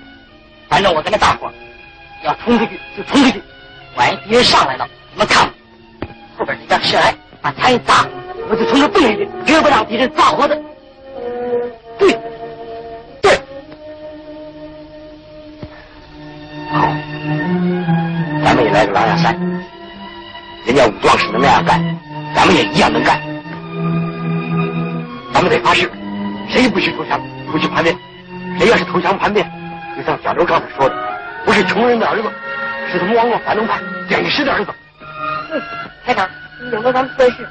[0.67, 1.51] 反正我跟着大伙
[2.23, 3.41] 要冲出去就冲出去，
[3.95, 5.47] 万一敌人上来了，你们看，
[6.37, 8.05] 后边这架车来把他一砸，
[8.49, 10.59] 我就从这蹦下去，绝不让敌人抓活的。
[11.97, 12.11] 对，
[13.21, 13.39] 对，
[16.71, 16.93] 好，
[18.43, 19.39] 咱们也来个狼牙山，
[20.65, 21.81] 人家武壮士能那样干，
[22.35, 23.21] 咱们也一样能干。
[25.33, 25.89] 咱们得发誓，
[26.49, 27.95] 谁也不许投降，不许叛变。
[28.57, 29.49] 谁要是投降叛变，
[29.95, 30.95] 就像小刘刚才说的，
[31.45, 32.29] 不是穷人的儿子，
[32.91, 34.71] 是他们亡国反动派给事的儿子。
[35.51, 35.61] 嗯，
[36.05, 36.29] 排长，
[36.61, 37.47] 你有没有咱们分事？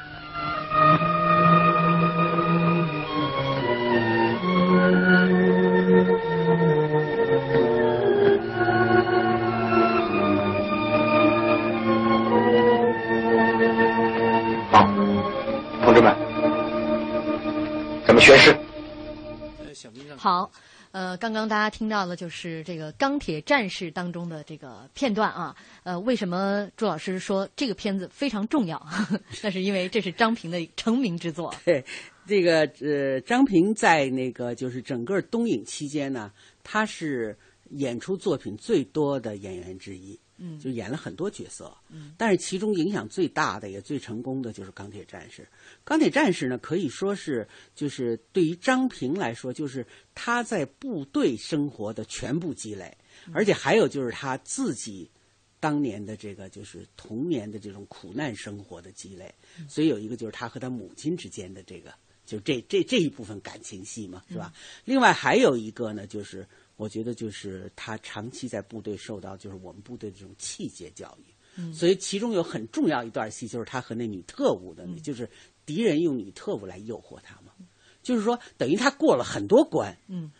[14.72, 14.88] 好，
[15.84, 16.14] 同志们，
[18.06, 18.56] 咱们宣誓。
[20.16, 20.50] 好，
[20.94, 25.56] 呃，刚刚大家听到的就是这个《钢铁战士》当中的这个片段啊。
[25.82, 28.80] 呃，为什么朱老师说这个片子非常重要？
[29.42, 31.52] 那是因为这是张平的成名之作。
[31.64, 31.84] 对，
[32.28, 36.30] 这个呃，张平在那个就是整个东影期间呢，
[36.62, 37.36] 他是
[37.70, 40.16] 演出作品最多的演员之一。
[40.36, 45.42] 嗯，就演了很多角色，嗯，但是其中影响最大的也最成功的就是《钢铁战士》。
[45.84, 52.96] 《钢铁战士》呢，可以说是就是对于张平来说，就是他在部队生活的全部积累，
[53.32, 55.08] 而且还有就是他自己
[55.60, 59.32] 当年的这个就是童年的这种苦难生活的积累。
[59.68, 61.94] 所以有一个就是他和他母亲之间的这个，
[62.26, 64.52] 就这这这一部分感情戏嘛，是吧？
[64.84, 66.44] 另外还有一个呢，就是。
[66.76, 75.28] 我觉得就是他长期在部队受到就是我们部队的这种气节教育，嗯、所以其中有很重要一段戏就是他和那女特务的，嗯、就是
[75.64, 77.52] 敌人用女特务来诱惑他嘛，
[78.02, 80.32] 就是说等于他过了很多关，嗯，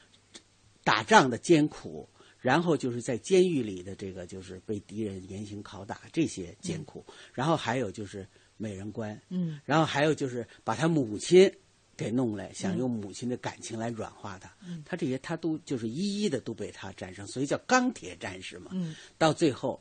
[0.83, 11.53] 打仗的艰苦，然后就是在监狱里的这个就是被敌人严刑拷打这些艰苦，嗯、然后还有就是美人关，嗯，然后还有就是把他母亲。
[11.97, 18.71] 给弄来，想用母亲的感情来软化他，嗯、他这些他都就是一一的都被他战胜，所以叫钢铁战士嘛。
[18.75, 19.81] 嗯，到最后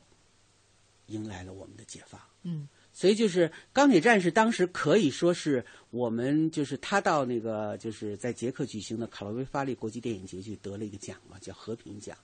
[1.06, 2.20] 迎来了我们的解放。
[2.42, 12.16] 嗯，所以就是钢铁战士当时可以说是我们就是他到那个就是在捷克举行的卡罗维发利国际电影节去得了一个奖嘛，叫和平奖。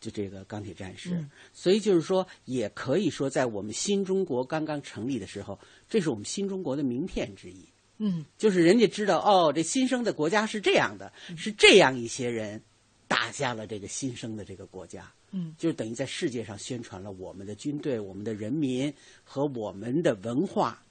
[0.00, 7.68] 就这个钢铁战士，嗯、所以就是说，也可以说在我们新中国刚刚成立的时候，这是我们新中国的名片之一。
[7.98, 12.62] 嗯，就是人家知道哦，这新生的国家是这样的，是这样一些人
[13.06, 15.12] 打下了这个新生的这个国家。
[15.30, 20.82] 嗯，就等于在世界上宣传了我们的军队、我们的人民和我们的文化，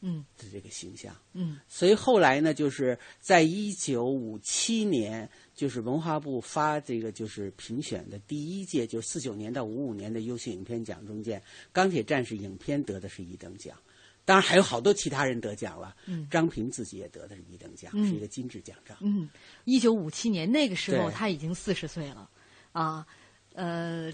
[0.00, 1.14] 嗯的这个形象。
[1.32, 11.38] 嗯，所以后来呢，就是在一九五七年，就是文化部发这个就是评选的第一届，就是四九年到五五年的优秀影片奖中间，
[11.72, 13.76] 《钢铁战士》影片得的是一等奖。
[14.24, 18.76] 当然还有好多其他人得奖了，嗯，张平自己也得的是一等奖，嗯、是一个金质奖。
[18.84, 18.96] 章。
[19.00, 19.28] 嗯，
[19.64, 22.28] 一九五七年那个时候他已经四十岁了，
[22.72, 23.06] 啊，
[23.54, 24.10] 呃，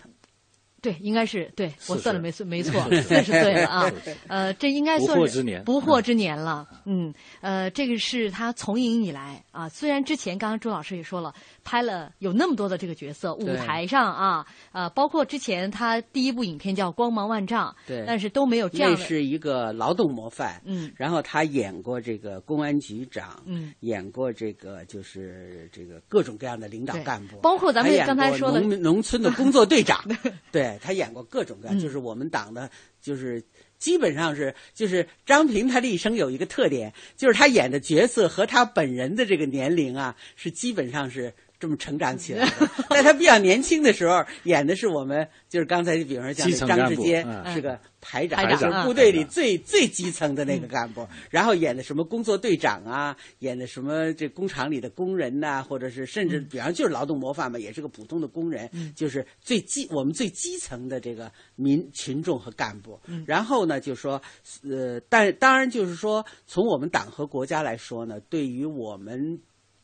[0.82, 3.68] 对，应该是对我算了没错，没错，四十岁了。
[3.68, 3.92] 啊，
[4.28, 5.64] 呃，这应该算是不惑之年。
[5.64, 6.66] 不惑之年了。
[6.86, 18.98] 嗯，呃，这个是他从影以来啊，虽然之前刚刚周老师也说了，拍了有那么多的这个角色，舞台上啊，呃，包括之前他第一部影片叫《光芒万丈》，对，但是都没有这样的。
[18.98, 30.04] 那是一个劳动模范，嗯，然后他演过这个公安局长，嗯，演过这个就是这个各种各样的领导干部，包括咱们刚才说的农民农村的工作队长，
[30.52, 32.70] 对他演过各种各样，嗯就是我们党的，
[33.00, 33.42] 就是
[33.78, 42.68] 基本上是就是张平他的一生有一个特点，就是他演的角色和他本人的这个年龄啊，是基本上是这么成长起来的。
[42.90, 51.06] 在他比较年轻的时候，演的是我们就是刚才比方说讲的张志坚嗯是个排长，部队里最最基层的那个干部。
[51.28, 62.98] 然后演的什么工作队长啊，演的什么这工厂里的工人呐、或者是甚至比方就是劳动模范嘛，也是个普通的工人，就是最基我们最基层的这个民群众和干部。
[63.26, 64.20] 然后呢，就说
[64.62, 69.38] 呃，但当然就是说，从我们党和国家来说呢，对于我们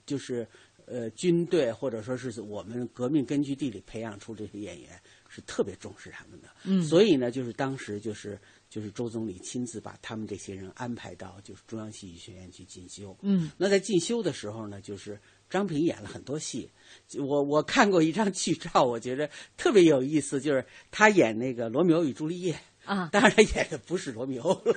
[0.06, 0.46] 就是
[0.87, 6.49] 呃军队或者说是我们革命根据地里培养出这些演员，是特别重视他们的。
[6.64, 8.39] 嗯所以呢，就是当时就是
[8.70, 13.16] 就是周总理亲自把他们这些人安排到就是中央戏剧学院去进修。
[13.22, 15.18] 嗯那在进修的时候呢，就是
[15.51, 16.70] 张平演了很多戏。
[17.18, 22.53] 我我看过一张剧照，我觉得特别有意思，就是他演那个《罗密欧与朱丽叶》。
[22.87, 24.74] 啊， 当然演的不是罗密欧了，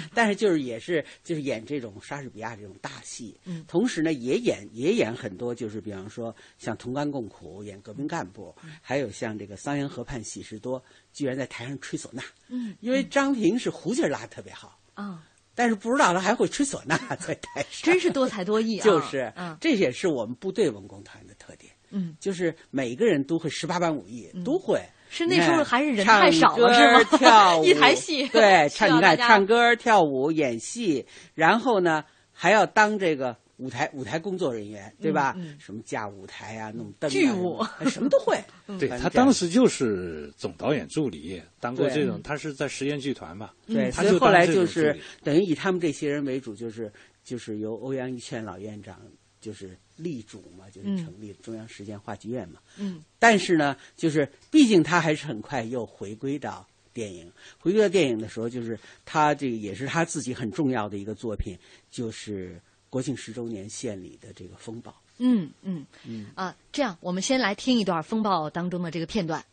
[0.14, 3.64] 但是就是也是就是演这种莎士比亚这种大戏，嗯。
[3.68, 10.82] 同时呢也演也演很多就是比方说像同甘共苦演革命干部，还有像这个桑园河畔喜事多，
[11.12, 15.24] 居然在台上吹唢呐，嗯，因为张平是胡琴拉得特别好，啊，
[15.54, 18.84] 但是不知道他还会吹唢呐在台上， 真是多才多艺啊！
[18.84, 19.56] 就是，嗯。
[19.60, 24.80] 这也是我们部队文工团的特点，嗯，就是每个人都会十八般武艺，都会。
[25.10, 31.04] 是那时候还是人太少了歌是吗 跳舞 一台戏对， 唱你看唱歌、跳舞、演戏，
[31.34, 35.34] 然后呢还要当这个舞台舞台工作人员，对吧？
[35.36, 38.38] 嗯嗯什么架舞台啊，弄灯啊剧务什么都会。
[38.78, 46.90] 对他当时就是总导演助理，当过这种，他是在实验剧团嘛，对，他就所以后来就是等于以他们这些人为主，就是
[47.24, 48.98] 就是由欧阳一劝老院长
[49.40, 52.60] 就是立主嘛，就是嗯成立中央实践话剧院嘛。
[52.78, 57.30] 嗯但是呢，就是毕竟他还是很快又回归到电影，
[57.60, 61.56] 回归到电影的时候，就是他这个也是他自己很重要的一个作品，
[61.90, 64.90] 就是国庆十周年献礼的这个《风暴》。
[65.18, 69.44] 嗯嗯嗯啊，这样我们先来听一段《风暴》当中的这个片段。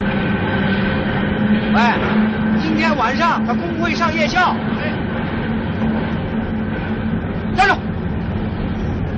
[0.00, 0.08] 喂，
[2.62, 4.54] 今天晚上他工会上夜校。
[7.56, 7.74] 站住！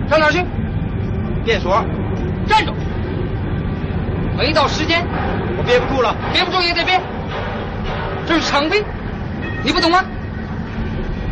[0.09, 0.43] 上哪儿去？
[1.45, 1.85] 电所。
[2.49, 2.73] 站住！
[4.41, 5.07] 没到时间，
[5.59, 6.99] 我憋不住了，憋不住也得憋。
[8.27, 8.83] 这是厂规，
[9.63, 10.03] 你不懂吗？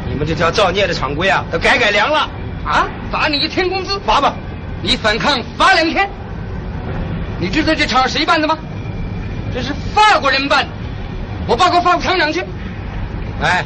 [0.06, 2.28] 你们这条造孽的厂规啊，都改改良了
[2.66, 2.86] 啊！
[3.10, 4.34] 罚你一天工资，罚吧。
[4.82, 6.06] 你反抗罚两天。
[7.40, 8.58] 你知道这厂谁办的吗？
[9.54, 10.70] 这是法国人办的。
[11.46, 12.44] 我报告法国厂长去。
[13.40, 13.64] 哎，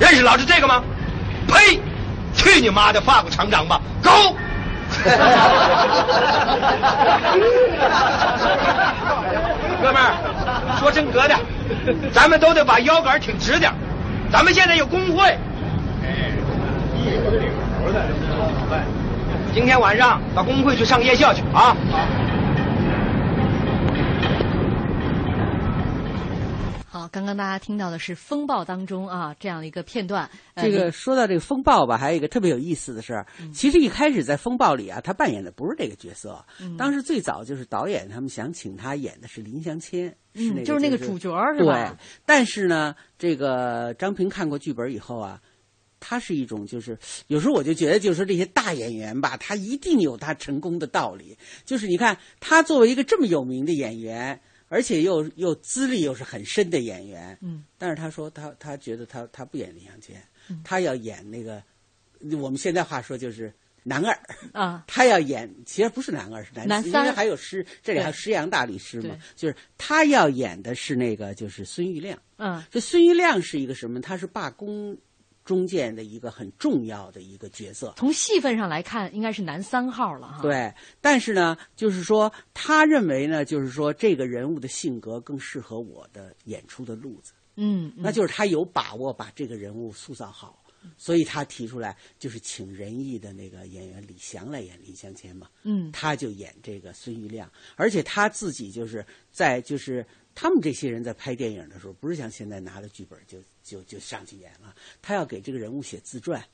[0.00, 0.82] 认识老子这个吗？
[1.46, 1.78] 呸！
[2.34, 4.34] 去你妈的法国厂长吧，Go！
[9.82, 10.14] 哥们儿，
[10.78, 11.34] 说真格的，
[12.12, 13.72] 咱们都得把腰杆挺直点。
[14.32, 15.24] 咱们现在有工会，
[16.02, 16.32] 哎，
[19.54, 21.76] 今天晚上到工会去上夜校去啊！
[27.14, 30.28] 刚刚大家听到的是《风暴》当中啊这样的一个片段。
[30.54, 33.24] 呃这个说到这个风暴吧，还有一个特别有意思的事儿。
[33.52, 36.44] 其实一开始在风暴里啊，他扮演的不是这个角色。
[36.60, 45.40] 嗯当时最早就是导演他们想请他演的是林祥谦，是那个嗯就是那个主角是吧对，但是呢，这个张平看过剧本以后啊。
[46.06, 46.98] 他是一种，就是
[47.28, 51.38] 有时候我就觉得，就是说这些大演员吧，他一定有他成功的道理。
[51.64, 54.38] 就是你看，他作为一个这么有名的演员，
[54.74, 60.20] 而且又又资历又是很深的演员，嗯，但是他说他他觉得他他不演林祥谦，
[60.64, 61.62] 他要演那个，
[62.36, 63.54] 我们现在话说就是
[63.84, 64.18] 男二
[64.50, 72.60] 啊， 他要演，其实不是男二，是男三因为还有师，这里还有对师阳大律师嘛，就是他要演的是那个就是孙玉亮，嗯。
[72.68, 74.00] 这孙玉亮是一个什么？
[74.00, 74.98] 他是罢工
[75.44, 90.64] 中间的一个很重要的一个角色，从戏份上来看，应该是男三号了哈。，对，但是呢，就是说，他认为呢，就是说这个人物的性格更适合我的演出的路子，嗯，那就是他有把握把这个人物塑造好，
[90.96, 95.92] 所以他提出来就是请仁义的那个演员李翔来演林湘谦嘛，嗯。
[95.92, 106.44] 他就演这个孙玉亮，而且他自己就是在就是他们这些人在拍电影的时候，不是像现在拿了剧本就就就上去演了，他要给这个人物写自传，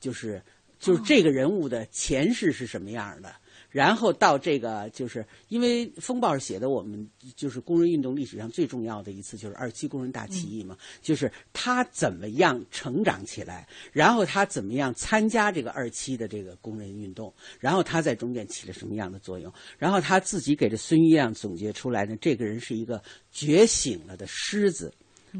[0.00, 0.40] 就是
[0.78, 3.34] 就是这个人物的前世是什么样的。
[3.68, 24.92] 然后到这个，就是因为《风暴》写的我们就是工人运动历史上最重要的一次，就是二七工人大起义嘛，就是他怎么样成长起来，然后他怎么样参加这个二七的这个工人运动，然后他在中间起了什么样的作用，然后他自己给这孙玉亮总结出来呢，这个人是一个觉醒了的狮子，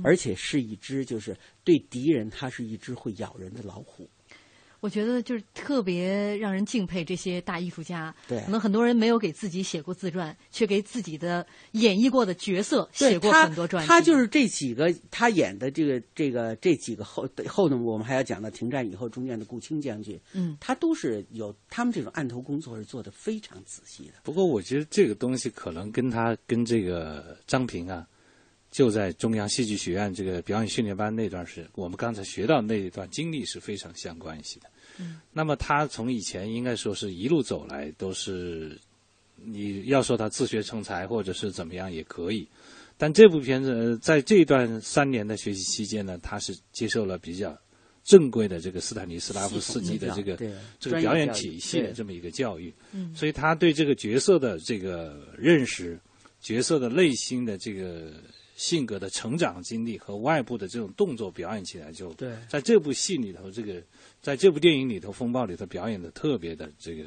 [0.02, 4.08] 而且是一只就是对敌人，它是一只会咬人的老虎。
[4.80, 8.12] 我觉得就是特别让人敬佩这些大艺术家。
[8.26, 13.86] 对可能很多人没有给自己写过自传，却给自己的演绎过的角色写过很多传记。
[13.86, 24.14] 他就是这几个他演的这个这个这几个后后头，我们还要讲到停战以后中间的顾清将军，嗯，他都是有他们这种案头工作是做的非常仔细的。
[24.24, 28.04] 不过我觉得这个东西可能跟他跟这个张平啊，
[28.72, 34.66] 就在中央戏剧学院这个表演训练班那段是我们刚才学到那一段经历是非常相关系的。
[34.98, 38.78] 嗯，那么他从以前应该说是一路走来都是，
[39.36, 42.48] 你要说他自学成才或者是怎么样也可以，
[42.96, 47.56] 但这部片子呃在这段三年的学习期间呢，他是接受了比较
[48.04, 50.36] 正规的这个斯坦尼斯拉夫斯基的这个
[50.80, 53.14] 这个表演体系的这么一个教育，嗯。
[53.14, 55.98] 所以他对这个角色的这个认识、
[56.40, 58.12] 角色的内心的这个
[58.54, 63.82] 性格的成长经历和外部的这种动作表演起来就，对在这部戏里头，这个
[64.20, 67.04] 在这部电影里头，《风暴》里头表演的特别的这个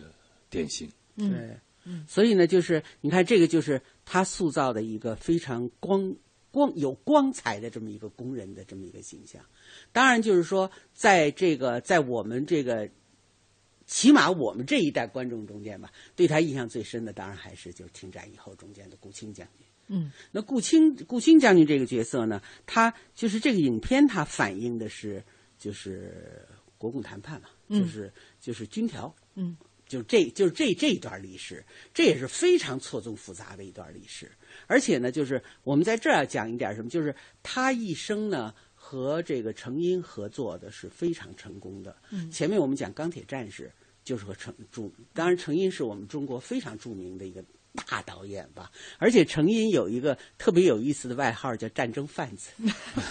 [0.49, 0.89] 典型。
[1.17, 6.15] 嗯对，所以呢，就是你看这个就是他塑造的一个非常光
[6.51, 9.41] 光有光彩的这么一个工人的这么一个形象。
[9.91, 12.89] 当然，就是说，在这个在我们这个
[13.85, 19.65] 起码我们这一代观众中间吧，对他印象最深的，当然还是就是停战以后中间的顾青将军。
[19.87, 25.23] 嗯，那顾清顾清将军这个角色呢，他就是这个影片，它反映的是
[25.57, 27.79] 就是国共谈判嘛，嗯。
[27.79, 29.55] 就是就是军条，嗯，
[29.87, 31.63] 就这就是这这一段历史，
[31.93, 34.31] 这也是非常错综复杂的一段历史。
[34.67, 41.95] 而且呢，就是我们在这儿要讲一点什么，就是他一生呢和这个程因合作的是非常成功的。
[42.11, 42.31] 嗯。
[42.31, 43.71] 前面我们讲钢铁战士，
[44.03, 47.43] 就是和程著，当然程因是我们中国非常著名的一个
[47.87, 48.71] 大导演吧。
[48.97, 52.51] 而且程因有一个特别有意思的外号叫“战争贩子”，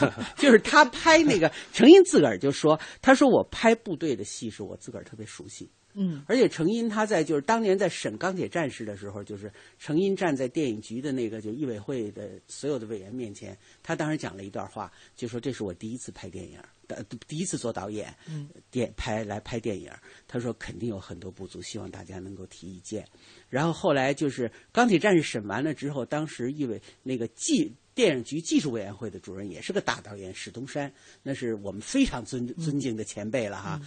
[0.36, 5.70] 就是他拍那个程因自个儿就说，他说我拍部队的戏是我自个儿特别熟悉。
[5.96, 9.48] 嗯而且程因他在就是当年在审钢铁战士的时候，就是
[9.78, 16.68] 程因站在电影局的那个就艺委会的所有的委员面前，他当时讲了一段话，就说这是我第一次拍电影，呃，
[17.26, 19.90] 第一次做导演，嗯电拍来拍电影，
[20.26, 23.06] 他说肯定有很多不足，希望大家能够提意见。
[23.48, 33.80] 然后后来就是钢铁战士审完了之后，当时一委那个技电影局技术委员会的主任也是个大导演史东山，那是我们非常尊尊敬的前辈了哈。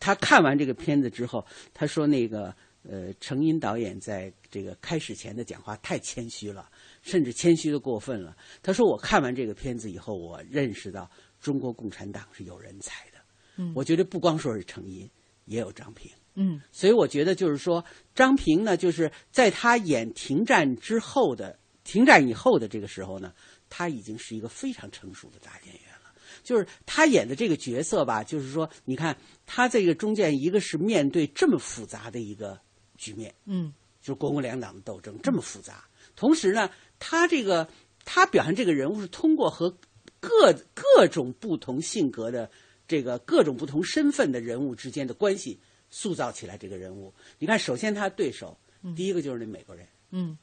[0.00, 6.68] 他看完这个片子之后，他说那个呃，程荫导演在这个开始前的讲话太谦虚了，
[7.02, 8.36] 甚至谦虚的过分了。
[8.60, 11.08] 他说我看完这个片子以后，我认识到
[11.42, 13.18] 中国共产党是有人才的。
[13.56, 15.10] 嗯我觉得不光说是程因，
[15.44, 16.10] 也有张平。
[16.34, 17.84] 嗯所以我觉得就是说，
[18.14, 23.34] 张平呢，就是在他演停战之后的停战以后的这个时候呢，
[23.68, 26.14] 他已经是一个非常成熟的大演员了。
[26.42, 32.58] 就是他演的这个角色吧，就是说，你看他这个中间，一个是面对这么复杂的一个
[32.96, 35.84] 局面，嗯就是国共两党的斗争这么复杂，
[36.16, 37.68] 同时呢，他这个
[38.04, 39.76] 他表现这个人物是通过和
[40.22, 42.48] 各各种不同性格的
[42.86, 45.58] 这个各种不同身份的人物之间的关系
[45.90, 47.12] 塑造起来这个人物。
[47.40, 48.56] 你看，首先他对手，
[48.94, 50.38] 第一个就是那美国人，嗯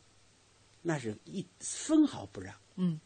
[0.81, 2.53] 那是一分毫不让。
[2.75, 2.99] 嗯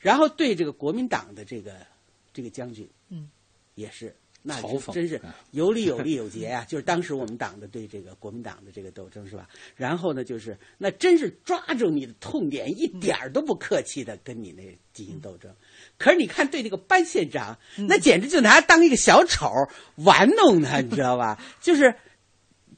[0.00, 1.86] 然后对这个国民党的这个
[2.32, 3.28] 这个将军，嗯，
[3.74, 6.64] 也是，那嘲讽真是有理有利有节啊！
[6.64, 9.48] 就是当时我们党的对这个国民党的这个斗争是吧？
[9.74, 15.52] 然后呢，就是那真是抓住你的痛点，一点儿都不客气的跟你那进行斗争。
[15.98, 19.50] 可是你看对这个班县长，那简直就拿他当一个小丑
[19.96, 21.42] 玩弄他，你知道吧？
[21.60, 21.94] 就是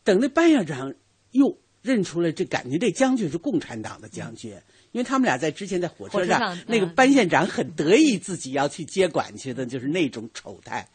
[0.03, 0.95] 等那班校长
[1.33, 4.53] 哟认出了，这感觉这将军是共产党的将军，
[4.93, 10.89] 因为他们俩在之前在火车上，那个嗯班县长很得意自己要去接管去的，就是那种丑态。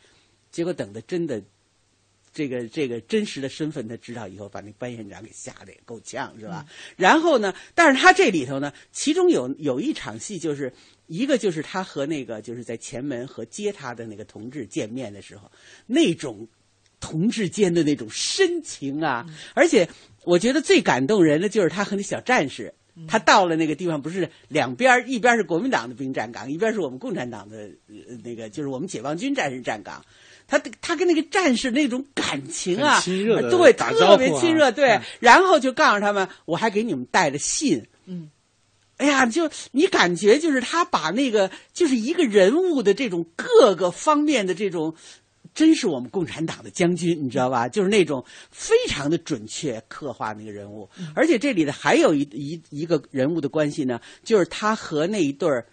[0.51, 1.41] 结果等的真的，
[2.36, 6.66] 这个这个真实的身份他知道以后，把那班县长给吓得也够呛，是吧？
[6.98, 10.74] 然后呢，但是他这里头呢，其中有有一场戏，就是
[11.08, 15.50] 一个就是他和那个就是在前门和接他的那个同志见面的时候，
[15.88, 16.48] 那种
[17.00, 19.88] 同志间的那种深情啊，而且
[20.26, 22.74] 我觉得最感动人的就是他和那小战士。
[23.10, 30.02] 他到了那个地方，不是两边儿一边是国民党的兵站岗，一边是我们共产党的呃那个，就是我们解放军战士站岗。
[30.48, 34.89] 他他跟那个战士那种感情啊，亲热的对，打特别亲热，对。
[34.89, 37.86] 嗯然后就告诉他们，我还给你们带了信。
[38.06, 38.30] 嗯，
[38.98, 44.93] 哎呀，就你感觉就是他把那个就是一个人物的这种各个方面的这种，
[45.54, 47.68] 真是我们共产党的将军，你知道吧？
[47.68, 55.66] 就是那种非常的准确刻画那个人物，而且这里的还有一一一个人物的关系呢，就是他和那一对儿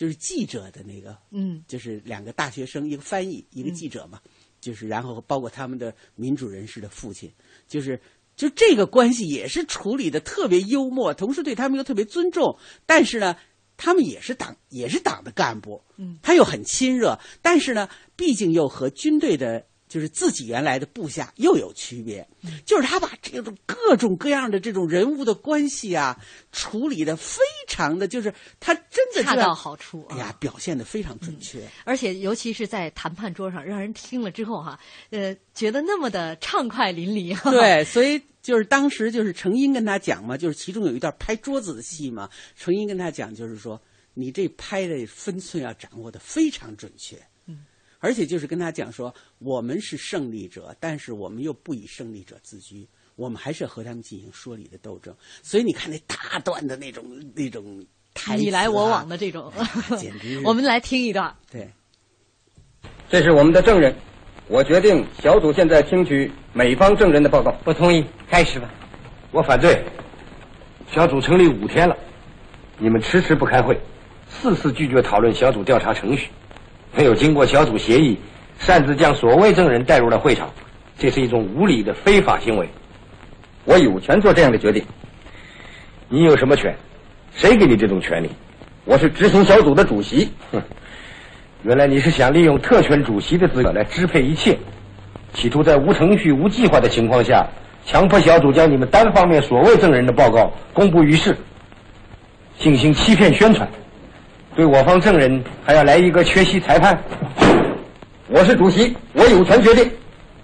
[0.00, 4.18] 就是记者的那个，嗯就是两个大学生，一个翻译，一个记者嘛。
[4.58, 7.30] 就是然后包括他们的民主人士的父亲，
[7.68, 8.00] 就是
[8.34, 13.36] 就这个关系也是处理的特别幽默，同时对他们又特别尊重，但是呢，
[13.76, 17.86] 他们也是党也是党的干部，嗯，他又很亲热，但是呢，
[18.16, 19.66] 毕竟又和军队的。
[19.90, 22.26] 就是自己原来的部下又有区别，
[22.64, 26.16] 就是他把这种各种各样的这种人物的关系啊
[26.52, 30.06] 处理的非常的，就是他真的恰到好处。
[30.10, 34.78] 哎呀，表现的非常准确，而且尤其是在谈判桌上，让人听了之后哈，
[35.10, 37.50] 呃，觉得那么的畅快淋漓。
[37.50, 43.82] 对， 所以就是当时就是程英跟他讲嘛，就是其中有一段拍桌子的戏嘛，程英跟他讲就是说，
[44.14, 47.20] 你这拍的分寸要掌握的非常准确。
[48.00, 55.14] 而且就是跟他讲说，我们是胜利者，但是我们又不以胜利者自居，我们还是和他们进行说理的斗争。
[55.42, 57.84] 所以你看那大段的那种那种
[58.14, 59.52] 台、啊，你来我往的这种，
[59.98, 60.40] 简直。
[60.46, 61.36] 我们来听一段。
[61.50, 61.70] 对，
[63.08, 63.94] 这是我们的证人，
[64.48, 67.52] 我决定小组现在听取美方证人的报告。
[67.64, 68.72] 不同意，开始吧。
[69.30, 69.84] 我反对。
[70.92, 71.96] 小组成立五天了，
[72.76, 73.80] 你们迟迟不开会，
[74.28, 76.30] 四次拒绝讨论小组调查程序。
[76.96, 78.18] 没有经过小组协议，
[78.58, 80.50] 擅自将所谓证人带入了会场，
[80.98, 82.68] 这是一种无理的非法行为。
[83.64, 84.84] 我有权做这样的决定。
[86.08, 86.74] 你有什么权？
[87.32, 88.28] 谁给你这种权利？
[88.84, 90.28] 我是执行小组的主席。
[90.50, 90.60] 哼，
[91.62, 94.58] 原来你是想利用特权主席的资格来支配一切，
[95.32, 97.46] 企图在无程序、无计划的情况下，
[97.86, 101.36] 强迫小组将你们单方面所谓证人的报告公布于世，
[102.58, 103.68] 进行欺骗宣传。
[104.60, 107.02] 对我方证人还要来一个缺席裁判？
[108.28, 109.90] 我是主席，我有权决定。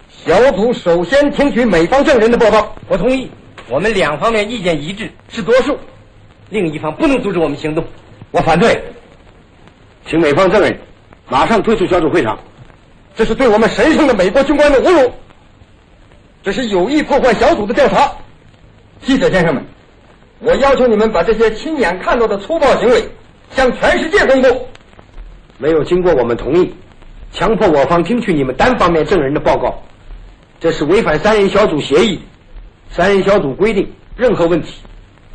[0.08, 2.74] 小组首先听取美方证人的报告。
[2.88, 3.30] 我同意，
[3.68, 5.78] 我们两方面意见一致，是多数。
[6.48, 7.84] 另一方不能阻止我们行动。
[8.30, 8.82] 我反对，
[10.06, 10.74] 请美方证人
[11.28, 12.38] 马上退出小组会场。
[13.14, 15.12] 这是对我们神圣的美国军官的侮辱。
[16.42, 18.10] 这是有意破坏小组的调查。
[19.02, 19.62] 记者先生们，
[20.38, 23.06] 我要求你们把这些亲眼看到的粗暴行为。
[23.50, 24.68] 向全世界公布，
[25.58, 26.74] 没有经过我们同意，
[27.32, 29.82] 强迫我方听取你们单方面证人的报告，
[30.60, 32.20] 这是违反三人小组协议。
[32.88, 34.74] 三人小组规定，任何问题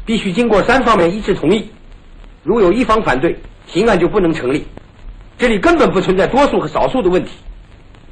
[0.05, 1.69] 必须经过三方面一致同意，
[2.43, 3.37] 如有一方反对，
[3.67, 4.65] 刑案就不能成立。
[5.37, 7.31] 这里根本不存在多数和少数的问题，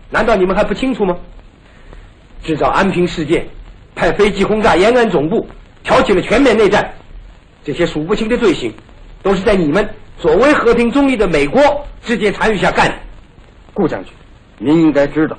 [0.09, 1.15] 难道你们还不清楚吗？
[2.43, 3.47] 制造安平事件，
[3.95, 5.47] 派飞机轰炸延安总部，
[5.83, 6.93] 挑起了全面内战，
[7.63, 8.73] 这些数不清的罪行。
[9.21, 12.95] 都是在你们所谓和平中立的美国直接参与下干的，
[13.73, 14.13] 顾将军，
[14.57, 15.37] 您应该知道，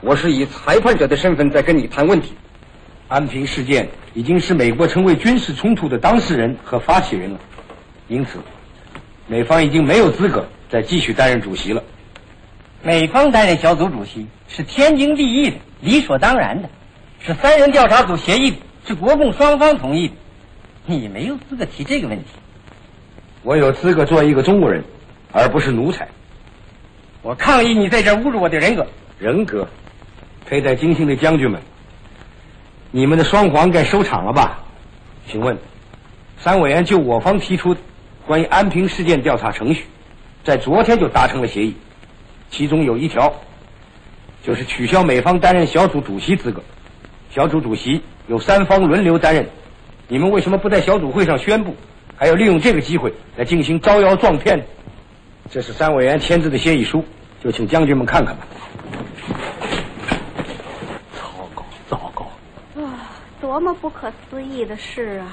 [0.00, 2.34] 我是以裁判者的身份在跟你谈问题。
[3.08, 7.40] 安平事件已经使美国成为军事冲突的当事人和发起人了，
[8.06, 8.38] 因此，
[9.26, 11.82] 美方已经没有资格再继续担任主席了。
[12.82, 16.68] 美方担任小组主席是天经地义的、理所当然的，
[17.20, 20.14] 是三人调查组协议的，是国共双方同意的，
[20.84, 22.26] 你没有资格提这个问题。
[23.48, 24.84] 我有资格做一个中国人，
[25.32, 26.06] 而不是奴才。
[27.22, 28.86] 我抗议你在这侮辱我的人格。
[29.18, 29.66] 人格，
[30.44, 31.58] 佩戴金星的将军们，
[32.90, 34.62] 你们的双簧该收场了吧？
[35.26, 35.56] 请问，
[36.36, 37.74] 三委员就我方提出
[38.26, 39.86] 关于安平事件调查程序，
[40.44, 41.74] 在昨天就达成了协议，
[42.50, 43.32] 其中有一条，
[44.42, 46.62] 就是取消美方担任小组主席资格，
[47.30, 49.48] 小组主席由三方轮流担任。
[50.06, 51.74] 你们为什么不在小组会上宣布？
[52.18, 54.60] 还要利用这个机会来进行招摇撞骗，
[55.48, 57.04] 这是三委员签字的协议书，
[57.40, 58.46] 就请将军们看看吧。
[61.14, 62.24] 糟糕，糟糕！
[62.82, 65.30] 啊，多么不可思议的事啊！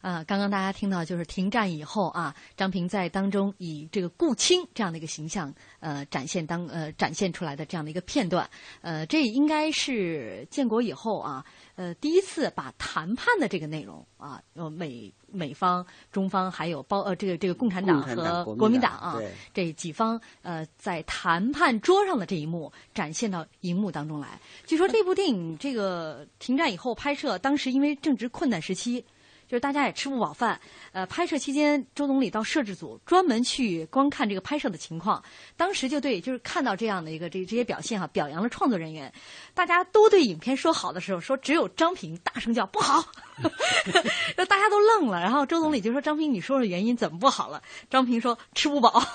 [0.00, 8.48] 啊，刚刚大家听到就是停战以后啊，张平在当中以这个顾青这样的一个形象，呃，展现当呃展现出来的这样的一个片段，
[8.80, 11.44] 呃，这应该是建国以后啊，
[11.76, 19.18] 呃，第一次把谈判的这个内容啊，呃，美美方、中方还有包呃这个这个共产党和国民党啊
[19.52, 24.40] 这几方呃在谈判桌上的这一幕展现到荧幕当中来。
[24.66, 29.04] 据说这部电影这个停战以后拍摄，当时因为正值困难时期。
[29.50, 30.60] 就是大家也吃不饱饭，
[30.92, 35.20] 呃，拍摄期间，周总理到摄制组专门去观看这个拍摄的情况，
[35.56, 39.12] 当时就对，就是看到这样的一个这这些表现哈，表扬了创作人员，
[39.52, 43.04] 大家都对影片说好的时候，说只有张平大声叫不好，
[44.48, 45.20] 大家都愣了。
[45.20, 49.00] 然后周总理就说：“张平，你说说原因，怎么不好了？”张平说：“吃不饱。”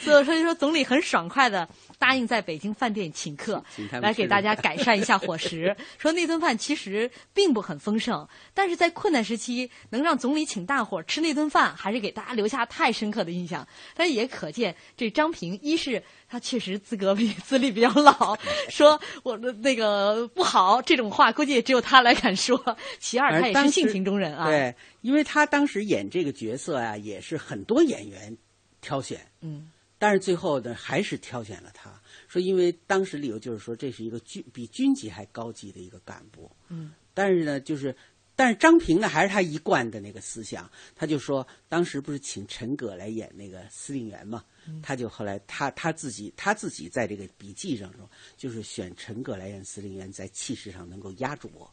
[0.00, 3.62] 所以说，说总理很爽快的答应在北京饭店请客，
[4.00, 5.76] 来给大家改善一下伙食。
[5.98, 13.66] 说那顿饭其实并不很丰盛，但是在困难时期能让总理请大伙吃那顿饭，还是给大家留下太深刻的印象。
[13.94, 16.02] 但也可见这张平一是。
[16.30, 18.38] 他确实资格比资历比较老，
[18.70, 22.76] 说我的那个不好这种话，估计也只有他来敢说。
[23.00, 24.46] 其二，他也是性情中人啊。
[24.46, 28.36] 对，因为他当时演这个角色啊，也是很多演员
[28.80, 31.90] 挑选，嗯，但是最后呢，还是挑选了他。
[32.28, 37.92] 说因为当时理由就是说，这是一个军比军级还高级的一个干部，嗯，但是呢，就是。
[38.40, 40.66] 但是张平呢，还是他一贯的那个思想，
[40.96, 44.42] 他就说，当时不是请陈葛来演那个司令员嘛，
[44.82, 51.70] 他就后来他他自己他自己在这个笔记上说，就是选陈葛来演司令员，在气势上能够压住我，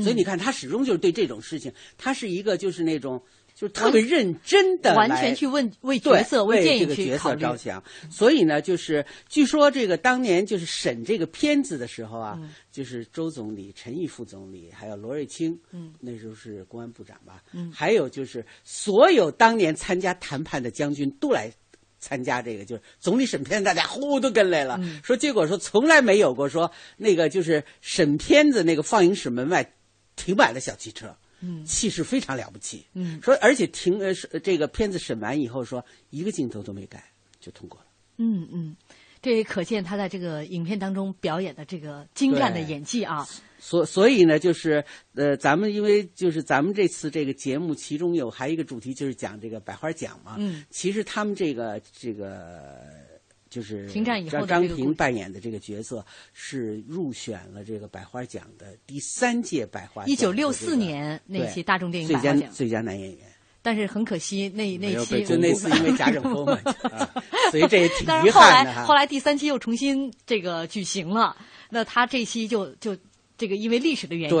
[0.00, 3.22] 所以你看他始终就是对这种事情，他是一个就是那种。
[3.58, 7.82] 就特别认真的，完全去问为角色为电影角色着想。
[8.08, 12.38] 所以呢，就是据说这个当年就是审这个片子的时候啊，
[12.70, 21.52] 就是周总理、陈毅副总理，还有罗瑞卿，嗯，那时候是公安部长吧，嗯，还有就是所有当年参加谈判的将军都来
[21.98, 24.78] 参加这个，就是总理审片，大家呼都跟来了。
[25.02, 29.74] 说结果说从来没有过说那个就是审片子那个放映室门外
[30.14, 31.16] 停满了小汽车。
[31.40, 32.84] 嗯，气势非常了不起。
[32.94, 37.04] 嗯，说而且停呃这个片子审完以后说一个镜头都没改
[37.40, 37.86] 就通过了。
[38.16, 38.76] 嗯嗯，
[39.22, 43.26] 这也可见他在这个影片当中表演的这个精湛的演技啊。
[43.58, 44.84] 所所以呢，就是
[45.14, 50.36] 呃，咱们因为就是咱们这次这个节目，其中有还有一个主题就是讲这个百花奖嘛。
[50.38, 53.07] 嗯，其实他们这个这个。
[53.50, 53.88] 就是
[54.30, 60.10] 张张平扮演的这个角色是入选了这个百花奖的第三届百花奖。
[60.10, 63.26] 一九六四年那期大众电影百花奖最佳男演员。
[63.60, 66.58] 但是很可惜，那那期就那次因为贾 政风嘛，
[67.50, 68.72] 所以这也挺遗憾的。
[68.72, 71.36] 后来后来第三期又重新这个举行了，
[71.70, 72.96] 那他这期就就。
[73.38, 74.36] 这个因为历史的原因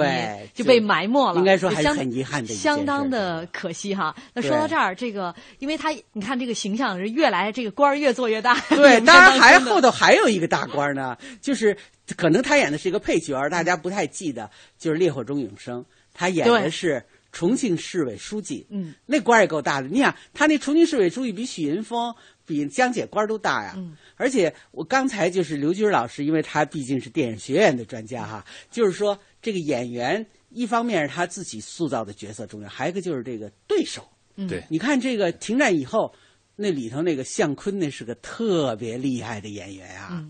[0.52, 4.14] 就被埋没了，应该说还是很遗憾的，相当的可惜哈。
[4.34, 8.58] 那说到这儿，这个因为他你看这个形象是越来这个官儿越做越大。
[8.68, 11.76] 对， 当然还后头还有一个大官呢，就是
[12.16, 15.80] 可能他演的是一个配角，大家不太记得，就是《烈火中永生》，
[16.12, 18.66] 他演的是重庆市委书记。
[18.68, 19.86] 嗯，那官儿也够大的。
[19.86, 22.12] 你想，他那重庆市委书记比许云峰。
[22.48, 23.76] 比江姐官儿都大呀，
[24.16, 34.08] 而且我刚才就是刘军老师，因为他毕竟是电影学院的专家哈，就是说这个演员一方面是他自己塑造的角色重要，还有一个就是这个对手。
[34.48, 36.14] 对，你看这个停战以后，
[36.56, 40.24] 那里头那个向坤那是个特别厉害的演员啊。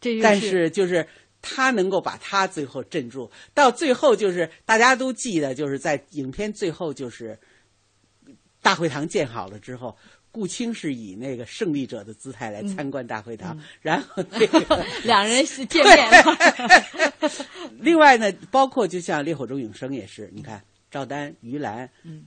[0.00, 1.08] 这但是就是
[1.42, 7.38] 他能够把他最后镇住，到最后就是大家都记得，就是在影片最后就是
[8.62, 9.96] 大会堂建好了之后。
[10.30, 16.24] 顾青是以那个胜利者的姿态来参观大会堂，然后那个 两人是见面。
[17.80, 22.26] 另外呢，包括就像《烈火中永生》也是，你看赵丹、于兰，嗯，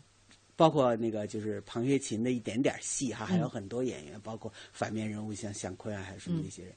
[0.55, 6.73] 包括那个就是庞学勤的一点点戏哈，还有很多演员，包括反面人物像向坤啊，还有什么那些人。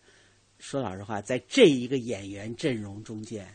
[0.59, 3.47] 说老实话，在这一个演员阵容中间。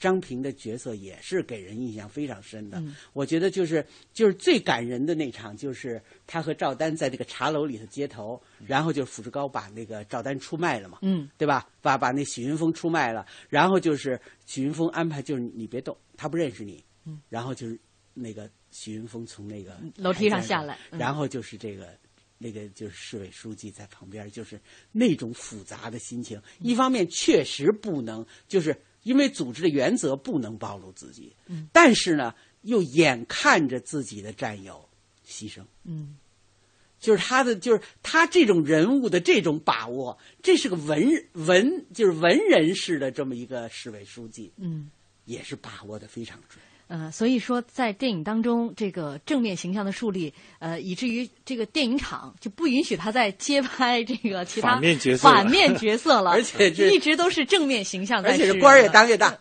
[0.00, 2.82] 张平的角色也是给人印象非常深的。
[3.12, 11.68] 我觉得就是就是最感人的那场，就是他和赵丹在这个茶楼里头接头，然后就傅志高把那个赵丹出卖了嘛，嗯，对吧？
[11.82, 17.78] 把把那许云峰出卖了，然后就是许云峰安排，就是你别动，他不认识你，嗯，然后就是
[18.14, 21.94] 那个许云峰从那个楼梯上下来，然后就是这个
[22.38, 24.58] 那个就是市委书记在旁边，就是
[24.92, 26.40] 那种复杂的心情。
[26.60, 28.74] 一方面确实不能就是。
[29.02, 34.88] 因为组织的原则不能暴露自己，嗯，但是呢，又眼看着自己的战友
[35.26, 36.16] 牺牲，嗯，
[36.98, 44.90] 就是他的，就是他这种人物的这种把握，这是个文文，就是文人式的这么一个市委书记，嗯，
[45.24, 46.62] 也是把握的非常准。
[46.90, 58.20] 呃，所以说在电影当中，这个正面形象的树立，呃，以至于这个电影厂就不允许他再接拍这个其他反面角色，反面角色了， 而且一直都是正面形象。
[58.24, 59.38] 而且是官儿越当越大。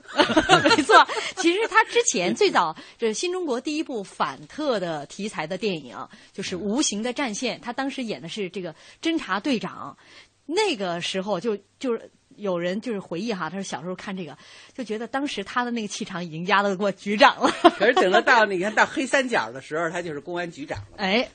[0.64, 1.04] 没错，
[1.38, 5.98] 其实他之前最早这新中国第一部反特的题材的电影
[6.32, 9.98] 就是《无形的战线》，他当时演的是这个侦察队长，
[10.46, 12.12] 那个时候就就是。
[12.40, 14.38] 有人就是回忆哈，他说小时候看这个，
[14.74, 17.52] 就觉得当时他的那个气场已经压得过局长了。
[17.78, 20.98] 可是等到到你看到黑三角的时候，他就是公安局长了。
[20.98, 21.30] 哎，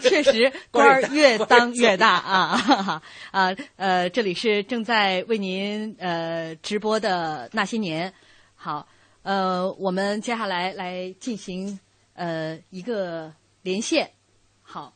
[0.00, 3.02] 确实官儿越当越大啊！
[3.32, 8.12] 啊呃，这里是正在为您呃直播的那些年，
[8.54, 8.88] 好。
[9.22, 11.78] 呃，我们接下来来进行
[12.14, 13.30] 呃一个
[13.60, 14.10] 连线。
[14.62, 14.94] 好，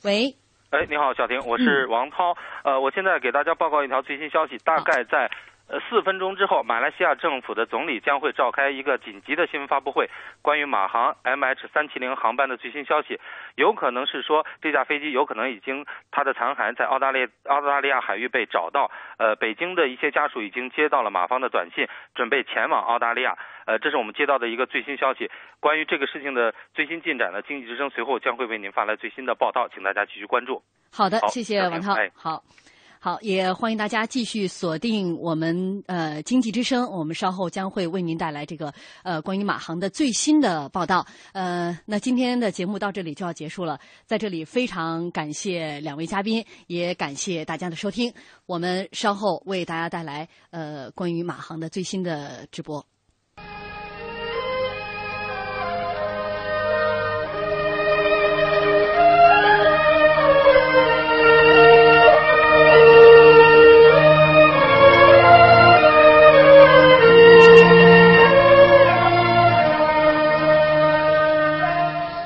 [0.00, 0.34] 喂，
[0.74, 2.36] 哎，你好，小婷，我是王涛。
[2.64, 5.30] 呃，我现在给大家报告一条最新消息，大概在。
[5.66, 10.10] 呃，四分钟之后，马来西亚政府的总理将会召开一个紧急的新闻发布会，
[10.42, 13.18] 关于马航 MH 三七零航班的最新消息，
[13.54, 18.90] 有可能是说这架飞机有可能已经它的残骸在澳大利澳大利亚海域被找到。
[19.16, 23.38] 呃，北京的一些家属已经接到了马方的短信，准备前往澳大利亚。
[23.64, 25.30] 呃，这是我们接到的一个最新消息。
[25.60, 30.62] 关于这个事情的最新进展呢，经济之声随后将会为您发来最新的报道，请大家继续关注。
[30.92, 31.94] 好的，谢谢王涛。
[32.14, 32.42] 好。
[33.04, 41.06] 好，也欢迎大家继续锁定我们呃经济之声，我们稍后将会为您带来这个呃关于马航的最新的报道。
[41.34, 48.10] 呃，那今天的节目到这里就要结束了，在这里非常感谢两位嘉宾，也感谢大家的收听。
[48.46, 52.86] 我们稍后为大家带来呃关于马航的最新的直播。